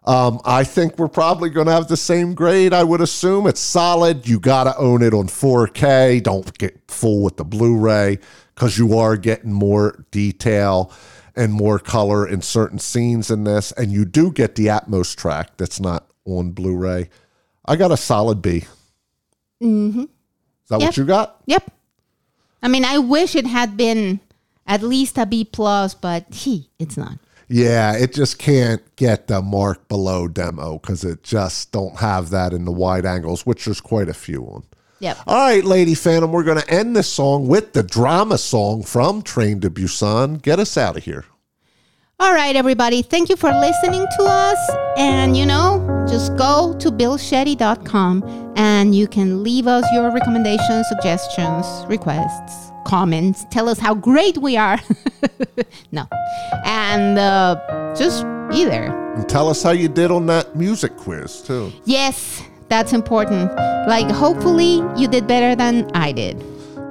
[0.04, 2.72] Um, I think we're probably going to have the same grade.
[2.72, 4.26] I would assume it's solid.
[4.26, 6.22] You got to own it on 4K.
[6.22, 8.18] Don't get full with the Blu-ray
[8.54, 10.90] because you are getting more detail
[11.36, 15.56] and more color in certain scenes in this, and you do get the Atmos track
[15.58, 17.08] that's not on Blu-ray.
[17.66, 18.64] I got a solid B.
[19.62, 20.00] Mm-hmm.
[20.00, 20.08] Is
[20.68, 20.88] that Yep.
[20.88, 21.40] what you got?
[21.46, 21.70] Yep.
[22.62, 24.20] I mean, I wish it had been
[24.66, 27.18] at least a B plus, but he, it's not.
[27.52, 32.52] Yeah, it just can't get the mark below demo because it just don't have that
[32.52, 34.62] in the wide angles, which there's quite a few on.
[35.00, 35.18] Yep.
[35.26, 39.22] All right, Lady Phantom, we're going to end this song with the drama song from
[39.22, 40.40] Train to Busan.
[40.40, 41.24] Get us out of here.
[42.20, 43.02] All right, everybody.
[43.02, 44.70] Thank you for listening to us.
[44.96, 51.66] And, you know, just go to billshetty.com and you can leave us your recommendations, suggestions,
[51.88, 53.46] requests, comments.
[53.52, 54.78] Tell us how great we are.
[55.92, 56.08] no.
[56.64, 58.90] And uh, just be there.
[59.14, 61.72] And tell us how you did on that music quiz, too.
[61.84, 63.54] Yes, that's important.
[63.86, 66.44] Like, hopefully, you did better than I did.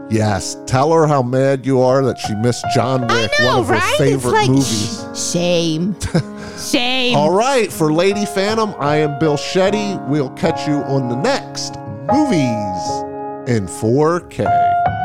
[0.09, 3.67] Yes, tell her how mad you are that she missed John Wick, know, one of
[3.67, 5.05] her favorite it's like, movies.
[5.13, 5.95] sh- shame.
[6.57, 7.15] shame.
[7.15, 10.03] All right, for Lady Phantom, I am Bill Shetty.
[10.07, 11.75] We'll catch you on the next
[12.11, 12.79] Movies
[13.47, 14.98] in 4K.